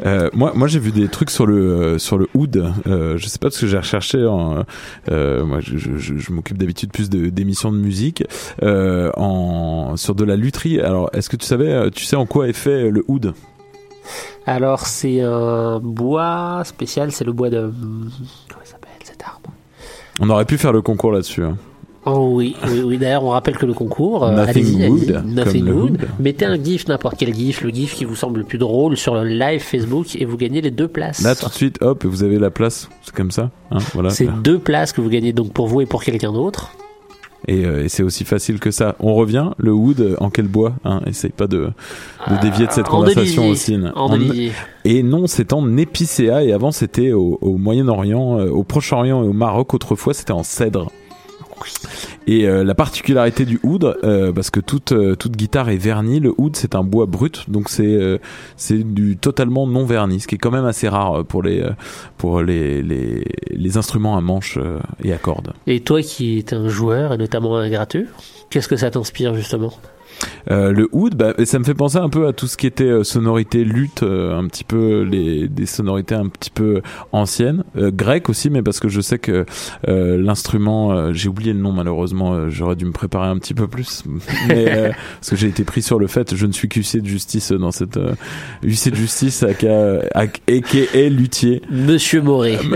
Euh, 0.06 0.30
moi, 0.34 0.54
moi 0.56 0.68
j'ai 0.68 0.80
vu 0.80 0.92
des 0.92 1.08
trucs 1.10 1.30
sur 1.30 1.46
le 1.46 1.58
euh, 1.58 1.98
sur 1.98 2.18
le 2.18 2.28
oud. 2.34 2.72
Euh, 2.88 3.18
je 3.18 3.28
sais 3.28 3.38
pas 3.40 3.48
parce 3.50 3.60
que 3.60 3.68
j'ai 3.68 3.78
recherché. 3.78 4.26
En, 4.26 4.64
euh, 5.12 5.44
moi, 5.46 5.60
je, 5.62 5.78
je, 5.78 5.98
je- 5.98 6.18
je 6.18 6.32
m'occupe 6.32 6.58
d'habitude 6.58 6.92
plus 6.92 7.10
de- 7.10 7.30
d'émissions 7.30 7.72
de, 7.72 7.78
musique 7.78 8.24
euh, 8.64 9.12
en 9.18 9.96
sur 9.98 10.16
de 10.16 10.24
la 10.24 10.36
lutherie. 10.36 10.80
Alors, 10.80 11.10
est-ce 11.14 11.30
que 11.30 11.36
tu 11.38 11.46
savais, 11.46 11.90
tu 11.92 12.06
sais 12.06 12.16
en 12.16 12.26
quoi 12.26 12.48
est 12.48 12.54
fait 12.54 12.90
le 12.90 13.04
oud? 13.08 13.34
Alors 14.46 14.88
c'est 14.88 15.22
un 15.22 15.80
bois 15.80 16.64
spécial, 16.66 17.12
c'est 17.12 17.24
le 17.26 17.34
bois 17.34 17.50
de... 17.50 17.72
Comment 18.50 18.62
il 18.64 18.68
s'appelle 18.68 18.90
cet 19.04 19.22
arbre? 19.24 19.52
On 20.20 20.30
aurait 20.30 20.46
pu 20.46 20.58
faire 20.58 20.72
le 20.74 20.82
concours 20.82 21.12
là-dessus. 21.12 21.44
hein. 21.44 21.58
Oh 22.12 22.32
oui, 22.34 22.56
oui, 22.68 22.82
oui. 22.84 22.98
D'ailleurs, 22.98 23.24
on 23.24 23.30
rappelle 23.30 23.58
que 23.58 23.66
le 23.66 23.74
concours, 23.74 24.24
euh, 24.24 24.36
Nothing 24.36 24.90
wood, 24.90 25.24
Nothing 25.26 25.70
wood. 25.70 26.08
Mettez 26.20 26.46
un 26.46 26.62
gif, 26.62 26.88
n'importe 26.88 27.16
quel 27.18 27.34
gif, 27.34 27.62
le 27.62 27.70
gif 27.70 27.96
qui 27.96 28.06
vous 28.06 28.16
semble 28.16 28.40
le 28.40 28.46
plus 28.46 28.58
drôle 28.58 28.98
sur 28.98 29.16
le 29.16 29.26
live 29.26 29.62
Facebook 29.62 30.16
et 30.16 30.26
vous 30.26 30.38
gagnez 30.38 30.62
les 30.62 30.72
deux 30.72 30.88
places. 30.88 31.22
Là, 31.22 31.36
tout 31.36 31.48
de 31.48 31.54
suite, 31.54 31.78
hop, 31.82 32.06
vous 32.06 32.24
avez 32.24 32.40
la 32.40 32.50
place. 32.50 32.90
C'est 33.04 33.14
comme 33.14 33.32
ça. 33.32 33.52
Hein, 33.72 33.80
voilà. 33.94 34.10
C'est 34.10 34.30
deux 34.42 34.60
places 34.60 34.92
que 34.92 35.02
vous 35.02 35.10
gagnez 35.10 35.34
donc 35.34 35.54
pour 35.54 35.68
vous 35.68 35.82
et 35.82 35.86
pour 35.86 36.04
quelqu'un 36.04 36.32
d'autre. 36.32 36.72
Et, 37.48 37.66
euh, 37.66 37.86
et 37.86 37.90
c'est 37.90 38.04
aussi 38.04 38.26
facile 38.26 38.60
que 38.60 38.70
ça. 38.70 38.96
On 39.00 39.16
revient, 39.16 39.52
le 39.58 39.72
wood, 39.72 40.02
euh, 40.02 40.16
en 40.20 40.30
quel 40.30 40.48
bois 40.48 40.74
hein 40.84 41.00
Essaye 41.08 41.32
pas 41.32 41.48
de, 41.48 41.70
de 42.30 42.42
dévier 42.42 42.68
de 42.68 42.72
cette 42.72 42.88
en 42.88 43.00
conversation 43.00 43.48
aussi. 43.48 43.78
En 43.96 44.10
d'olivier. 44.10 44.52
Et 44.84 45.04
non, 45.04 45.26
c'est 45.26 45.54
en 45.54 45.78
épicéa, 45.78 46.44
et 46.44 46.52
avant 46.52 46.72
c'était 46.72 47.12
au, 47.14 47.38
au 47.42 47.58
Moyen-Orient, 47.58 48.40
euh, 48.40 48.50
au 48.50 48.64
Proche-Orient 48.64 49.24
et 49.24 49.28
au 49.28 49.34
Maroc, 49.34 49.74
autrefois 49.74 50.14
c'était 50.14 50.34
en 50.34 50.44
cèdre. 50.44 50.92
Et 52.28 52.48
euh, 52.48 52.64
la 52.64 52.76
particularité 52.76 53.46
du 53.46 53.60
oud, 53.64 53.84
euh, 54.04 54.32
parce 54.32 54.50
que 54.50 54.60
toute, 54.60 54.92
euh, 54.92 55.16
toute 55.16 55.36
guitare 55.36 55.70
est 55.70 55.78
vernie, 55.78 56.20
le 56.20 56.34
oud 56.38 56.56
c'est 56.56 56.76
un 56.76 56.84
bois 56.84 57.06
brut, 57.06 57.50
donc 57.50 57.70
c'est 57.70 58.20
du 58.70 59.18
totalement 59.18 59.66
non 59.68 59.86
verni, 59.86 60.20
ce 60.20 60.28
qui 60.28 60.36
est 60.36 60.38
quand 60.38 60.52
même 60.52 60.66
assez 60.66 60.88
rare 60.88 61.26
pour 61.26 61.42
les, 61.42 61.68
pour 62.18 62.42
les, 62.42 62.82
les, 62.84 63.78
instruments 63.78 64.18
à 64.18 64.22
manche 64.22 64.58
et 65.04 65.14
à 65.14 65.18
cordes. 65.18 65.54
Et 65.68 65.82
toi 65.82 66.02
qui 66.02 66.40
es 66.40 66.54
un 66.54 66.70
joueur 66.70 67.14
et 67.14 67.18
notamment 67.18 67.58
un 67.58 67.70
gratteux, 67.70 68.08
qu'est-ce 68.50 68.68
que 68.68 68.76
ça 68.76 68.92
t'inspire 68.92 69.36
justement? 69.36 69.74
Euh, 70.52 70.72
le 70.72 70.90
oud, 70.92 71.16
bah, 71.16 71.34
ça 71.46 71.60
me 71.60 71.64
fait 71.64 71.74
penser 71.74 71.98
un 71.98 72.10
peu 72.10 72.28
à 72.28 72.34
tout 72.34 72.48
ce 72.48 72.58
qui 72.58 72.68
était 72.68 72.84
euh, 72.86 73.04
sonorité 73.04 73.64
lutte, 73.64 74.04
euh, 74.04 74.38
un 74.38 74.48
petit 74.48 74.64
peu 74.64 75.02
les 75.02 75.48
des 75.48 75.66
sonorités 75.66 76.16
un 76.16 76.28
petit 76.28 76.50
peu 76.50 76.82
anciennes, 77.12 77.64
euh, 77.78 77.92
grecques 77.92 78.30
aussi, 78.30 78.50
mais 78.50 78.62
parce 78.62 78.80
que 78.80 78.90
je 78.90 79.02
sais 79.02 79.20
que 79.20 79.46
euh, 79.88 80.18
l'instrument, 80.22 81.14
j'ai 81.14 81.30
oublié 81.30 81.54
le 81.54 81.60
nom 81.60 81.72
malheureusement, 81.72 82.50
j'aurais 82.50 82.76
dû 82.76 82.86
me 82.86 82.92
préparer 82.92 83.28
un 83.28 83.38
petit 83.38 83.54
peu 83.54 83.68
plus, 83.68 84.04
mais 84.48 84.92
parce 85.20 85.30
que 85.30 85.36
j'ai 85.36 85.48
été 85.48 85.64
pris 85.64 85.82
sur 85.82 86.00
le 86.00 86.08
fait, 86.08 86.36
je 86.36 86.46
ne 86.46 86.52
suis 86.52 86.68
qu'huissier 86.68 87.02
de 87.02 87.08
justice 87.08 87.52
dans 87.52 87.72
cette 87.72 88.00
huissier 88.64 88.92
de 88.92 88.96
justice 88.96 89.44
aka 89.44 90.02
aka 90.14 91.10
luthier. 91.10 91.62
Monsieur 91.72 92.22
Moré. 92.22 92.58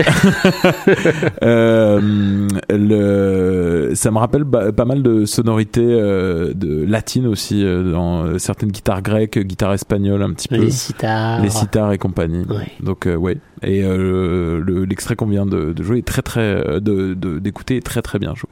Le, 2.76 3.92
ça 3.94 4.10
me 4.10 4.18
rappelle 4.18 4.44
pas 4.44 4.84
mal 4.84 5.02
de 5.02 5.24
sonorités 5.24 5.82
de 5.82 6.84
latines 6.86 7.26
aussi 7.34 7.62
euh, 7.64 7.92
dans 7.92 8.24
euh, 8.24 8.38
certaines 8.38 8.70
guitares 8.72 9.02
grecques, 9.02 9.38
guitares 9.38 9.74
espagnoles 9.74 10.22
un 10.22 10.32
petit 10.32 10.48
peu, 10.48 10.56
Les 10.56 10.70
sitars. 10.70 11.42
les 11.42 11.50
sitars 11.50 11.92
et 11.92 11.98
compagnie. 11.98 12.44
Ouais. 12.46 12.66
Donc 12.80 13.06
euh, 13.06 13.14
ouais. 13.14 13.36
Et 13.62 13.82
euh, 13.84 14.60
le- 14.64 14.84
l'extrait 14.86 15.14
qu'on 15.16 15.26
vient 15.26 15.46
de, 15.46 15.72
de 15.74 15.82
jouer 15.82 15.98
est 15.98 16.06
très 16.06 16.22
très 16.22 16.40
euh, 16.40 16.80
de 16.80 17.14
de- 17.14 17.38
d'écouter 17.38 17.76
est 17.76 17.84
très 17.86 18.00
très 18.02 18.18
bien 18.18 18.34
joué. 18.34 18.48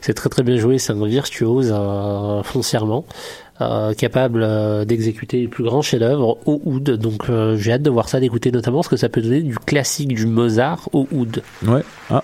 C'est 0.00 0.14
très 0.14 0.28
très 0.28 0.42
bien 0.44 0.56
joué, 0.56 0.78
c'est 0.78 0.92
un 0.92 1.06
virtuose 1.06 1.74
foncièrement. 2.44 3.04
euh, 3.62 3.94
capable 3.94 4.42
euh, 4.42 4.84
d'exécuter 4.84 5.40
les 5.40 5.48
plus 5.48 5.64
grands 5.64 5.80
chefs-d'œuvre 5.82 6.36
au 6.46 6.60
oud. 6.66 6.90
Donc 6.90 7.30
euh, 7.30 7.56
j'ai 7.56 7.72
hâte 7.72 7.82
de 7.82 7.88
voir 7.90 8.08
ça, 8.08 8.20
d'écouter 8.20 8.52
notamment 8.52 8.82
ce 8.82 8.88
que 8.90 8.96
ça 8.98 9.08
peut 9.08 9.22
donner 9.22 9.40
du 9.42 9.56
classique 9.56 10.08
du 10.14 10.26
Mozart 10.26 10.88
au 10.92 11.08
oud. 11.10 11.42
Ouais. 11.66 11.82
Ah. 12.10 12.22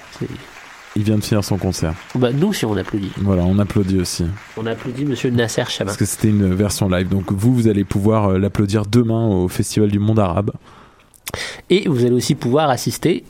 Il 0.94 1.04
vient 1.04 1.16
de 1.16 1.24
finir 1.24 1.42
son 1.42 1.56
concert. 1.56 1.94
Bah, 2.14 2.32
nous, 2.32 2.52
si 2.52 2.66
on 2.66 2.76
applaudit. 2.76 3.12
Voilà, 3.18 3.42
on 3.44 3.58
applaudit 3.58 3.98
aussi. 3.98 4.26
On 4.56 4.66
applaudit 4.66 5.06
Monsieur 5.06 5.30
Nasser 5.30 5.64
Chama. 5.68 5.88
Parce 5.88 5.96
que 5.96 6.04
c'était 6.04 6.28
une 6.28 6.52
version 6.54 6.88
live. 6.88 7.08
Donc 7.08 7.32
vous, 7.32 7.54
vous 7.54 7.68
allez 7.68 7.84
pouvoir 7.84 8.30
euh, 8.30 8.38
l'applaudir 8.38 8.84
demain 8.84 9.26
au 9.26 9.48
Festival 9.48 9.90
du 9.90 9.98
Monde 9.98 10.18
Arabe. 10.18 10.52
Et 11.70 11.88
vous 11.88 12.04
allez 12.04 12.14
aussi 12.14 12.34
pouvoir 12.34 12.68
assister 12.68 13.24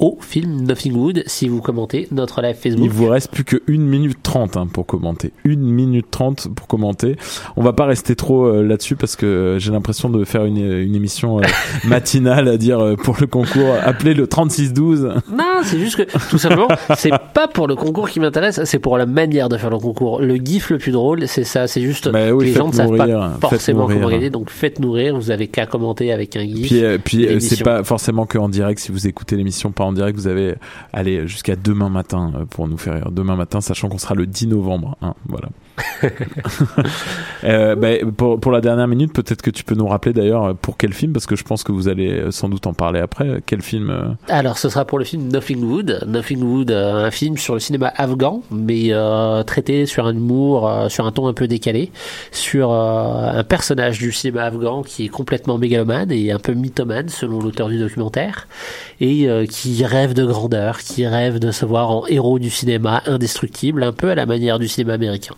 au 0.00 0.18
film 0.20 0.62
Nothing 0.62 0.96
Wood 0.96 1.22
si 1.26 1.48
vous 1.48 1.60
commentez 1.60 2.08
notre 2.10 2.42
live 2.42 2.56
Facebook. 2.56 2.84
Il 2.84 2.90
vous 2.90 3.08
reste 3.08 3.30
plus 3.30 3.44
que 3.44 3.62
1 3.68 3.78
minute 3.78 4.18
30 4.22 4.56
hein, 4.56 4.66
pour 4.66 4.86
commenter. 4.86 5.32
1 5.46 5.56
minute 5.56 6.06
30 6.10 6.48
pour 6.54 6.66
commenter. 6.66 7.16
On 7.56 7.62
va 7.62 7.72
pas 7.72 7.86
rester 7.86 8.16
trop 8.16 8.46
euh, 8.46 8.62
là-dessus 8.62 8.96
parce 8.96 9.16
que 9.16 9.26
euh, 9.26 9.58
j'ai 9.58 9.70
l'impression 9.70 10.10
de 10.10 10.24
faire 10.24 10.44
une, 10.44 10.58
une 10.58 10.94
émission 10.94 11.38
euh, 11.38 11.42
matinale 11.84 12.48
à 12.48 12.56
dire 12.56 12.80
euh, 12.80 12.96
pour 12.96 13.16
le 13.20 13.26
concours. 13.26 13.74
Appelez 13.82 14.14
le 14.14 14.26
3612. 14.26 15.12
Non, 15.30 15.44
c'est 15.62 15.78
juste 15.78 15.96
que 15.96 16.28
tout 16.30 16.38
simplement, 16.38 16.68
c'est 16.96 17.12
pas 17.34 17.48
pour 17.48 17.68
le 17.68 17.76
concours 17.76 18.08
qui 18.08 18.20
m'intéresse, 18.20 18.60
c'est 18.64 18.78
pour 18.78 18.98
la 18.98 19.06
manière 19.06 19.48
de 19.48 19.56
faire 19.56 19.70
le 19.70 19.78
concours. 19.78 20.20
Le 20.20 20.36
gif 20.36 20.70
le 20.70 20.78
plus 20.78 20.92
drôle, 20.92 21.28
c'est 21.28 21.44
ça, 21.44 21.66
c'est 21.66 21.82
juste 21.82 22.08
Bah 22.10 22.32
oui, 22.32 22.46
les 22.46 22.52
gens 22.52 22.68
ne 22.68 22.72
savent 22.72 22.96
pas 22.96 23.38
forcément 23.40 23.86
comment 23.86 24.10
donc 24.30 24.50
faites 24.50 24.78
nourrir. 24.80 25.14
Vous 25.16 25.30
avez 25.30 25.48
qu'à 25.48 25.66
commenter 25.66 26.12
avec 26.12 26.36
un 26.36 26.44
gif. 26.44 26.68
Puis, 26.68 26.84
euh, 26.84 26.98
puis 27.02 27.26
euh, 27.26 27.40
c'est 27.40 27.62
pas 27.62 27.82
forcément 27.84 28.26
que 28.26 28.38
en 28.38 28.48
direct. 28.48 28.80
Si 28.80 28.92
vous 28.92 29.06
écoutez 29.06 29.36
l'émission 29.36 29.72
pas 29.90 29.92
en 29.92 29.92
direct, 29.92 30.18
vous 30.18 30.28
avez 30.28 30.54
allez 30.92 31.26
jusqu'à 31.26 31.56
demain 31.56 31.88
matin 31.88 32.32
euh, 32.34 32.44
pour 32.46 32.68
nous 32.68 32.78
faire 32.78 32.94
rire. 32.94 33.10
Demain 33.10 33.36
matin, 33.36 33.60
sachant 33.60 33.88
qu'on 33.88 33.98
sera 33.98 34.14
le 34.14 34.26
10 34.26 34.48
novembre. 34.48 34.96
hein, 35.02 35.14
voilà. 35.26 35.48
Euh, 37.42 37.74
bah, 37.74 37.88
pour, 38.18 38.38
pour 38.38 38.52
la 38.52 38.60
dernière 38.60 38.86
minute, 38.86 39.14
peut-être 39.14 39.40
que 39.40 39.50
tu 39.50 39.64
peux 39.64 39.74
nous 39.74 39.86
rappeler 39.86 40.12
d'ailleurs 40.12 40.44
euh, 40.44 40.54
pour 40.54 40.76
quel 40.76 40.92
film, 40.92 41.14
parce 41.14 41.26
que 41.26 41.36
je 41.36 41.44
pense 41.44 41.64
que 41.64 41.72
vous 41.72 41.88
allez 41.88 42.10
euh, 42.10 42.30
sans 42.30 42.50
doute 42.50 42.66
en 42.66 42.74
parler 42.74 43.00
après. 43.00 43.42
Quel 43.46 43.62
film 43.62 43.88
euh, 43.88 44.08
Alors, 44.28 44.58
ce 44.58 44.68
sera 44.68 44.84
pour 44.84 44.98
le 44.98 45.06
film 45.06 45.28
Nothing 45.28 45.64
Wood. 45.64 46.04
Nothing 46.06 46.42
Wood, 46.42 46.70
un 46.70 47.10
film 47.10 47.38
sur 47.38 47.54
le 47.54 47.60
cinéma 47.60 47.92
afghan, 47.96 48.42
mais 48.50 48.92
traité 49.46 49.86
sur 49.86 50.06
un 50.06 50.14
humour, 50.14 50.70
sur 50.88 51.06
un 51.06 51.12
ton 51.12 51.28
un 51.28 51.32
peu 51.32 51.48
décalé, 51.48 51.90
sur 52.30 52.72
un 52.72 53.42
personnage 53.44 53.98
du 53.98 54.12
cinéma 54.12 54.44
afghan 54.44 54.82
qui 54.82 55.06
est 55.06 55.08
complètement 55.08 55.56
mégalomane 55.56 56.12
et 56.12 56.30
un 56.32 56.38
peu 56.38 56.52
mythomane, 56.52 57.08
selon 57.08 57.40
l'auteur 57.40 57.68
du 57.68 57.78
documentaire, 57.78 58.48
et 59.00 59.28
qui 59.48 59.84
rêve 59.84 60.12
de 60.12 60.24
grandeur, 60.24 60.78
qui 60.78 61.06
rêve 61.06 61.38
de 61.38 61.50
se 61.50 61.64
voir 61.64 61.90
en 61.90 62.06
héros 62.06 62.38
du 62.38 62.50
cinéma 62.50 63.02
indestructible, 63.06 63.82
un 63.82 63.92
peu 63.92 64.10
à 64.10 64.14
la 64.14 64.26
manière 64.26 64.58
du 64.58 64.68
cinéma 64.68 64.94
américain. 64.94 65.34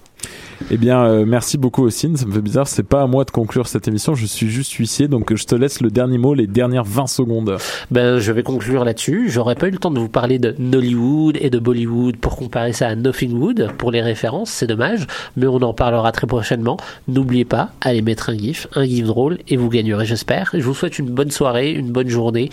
Eh 0.70 0.76
bien, 0.76 1.04
euh, 1.04 1.24
merci 1.26 1.58
beaucoup, 1.58 1.84
Ossine. 1.84 2.16
Ça 2.16 2.26
me 2.26 2.32
fait 2.32 2.40
bizarre. 2.40 2.68
C'est 2.68 2.82
pas 2.82 3.02
à 3.02 3.06
moi 3.06 3.24
de 3.24 3.30
conclure 3.30 3.66
cette 3.66 3.88
émission. 3.88 4.14
Je 4.14 4.26
suis 4.26 4.48
juste 4.48 4.72
huissier, 4.72 5.08
donc 5.08 5.34
je 5.34 5.44
te 5.44 5.54
laisse 5.54 5.80
le 5.80 5.90
dernier 5.90 6.18
mot, 6.18 6.34
les 6.34 6.46
dernières 6.46 6.84
20 6.84 7.06
secondes. 7.06 7.56
Ben, 7.90 8.18
je 8.18 8.32
vais 8.32 8.42
conclure 8.42 8.84
là-dessus. 8.84 9.28
J'aurais 9.28 9.54
pas 9.54 9.68
eu 9.68 9.70
le 9.70 9.78
temps 9.78 9.90
de 9.90 9.98
vous 9.98 10.08
parler 10.08 10.38
de 10.38 10.54
Nollywood 10.58 11.36
et 11.40 11.50
de 11.50 11.58
Bollywood 11.58 12.16
pour 12.16 12.36
comparer 12.36 12.72
ça 12.72 12.88
à 12.88 12.94
Nothing 12.94 13.32
Wood 13.32 13.72
pour 13.78 13.90
les 13.90 14.02
références, 14.02 14.50
c'est 14.50 14.66
dommage, 14.66 15.06
mais 15.36 15.46
on 15.46 15.56
en 15.62 15.74
parlera 15.74 16.12
très 16.12 16.26
prochainement. 16.26 16.76
N'oubliez 17.08 17.44
pas, 17.44 17.70
allez 17.80 18.02
mettre 18.02 18.30
un 18.30 18.36
gif, 18.36 18.66
un 18.74 18.84
gif 18.84 19.06
drôle 19.06 19.38
et 19.48 19.56
vous 19.56 19.68
gagnerez, 19.68 20.06
j'espère. 20.06 20.50
Je 20.54 20.62
vous 20.62 20.74
souhaite 20.74 20.98
une 20.98 21.10
bonne 21.10 21.30
soirée, 21.30 21.72
une 21.72 21.90
bonne 21.90 22.08
journée 22.08 22.50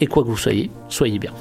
et 0.00 0.06
quoi 0.06 0.22
que 0.22 0.28
vous 0.28 0.36
soyez, 0.36 0.70
soyez 0.88 1.18
bien. 1.18 1.32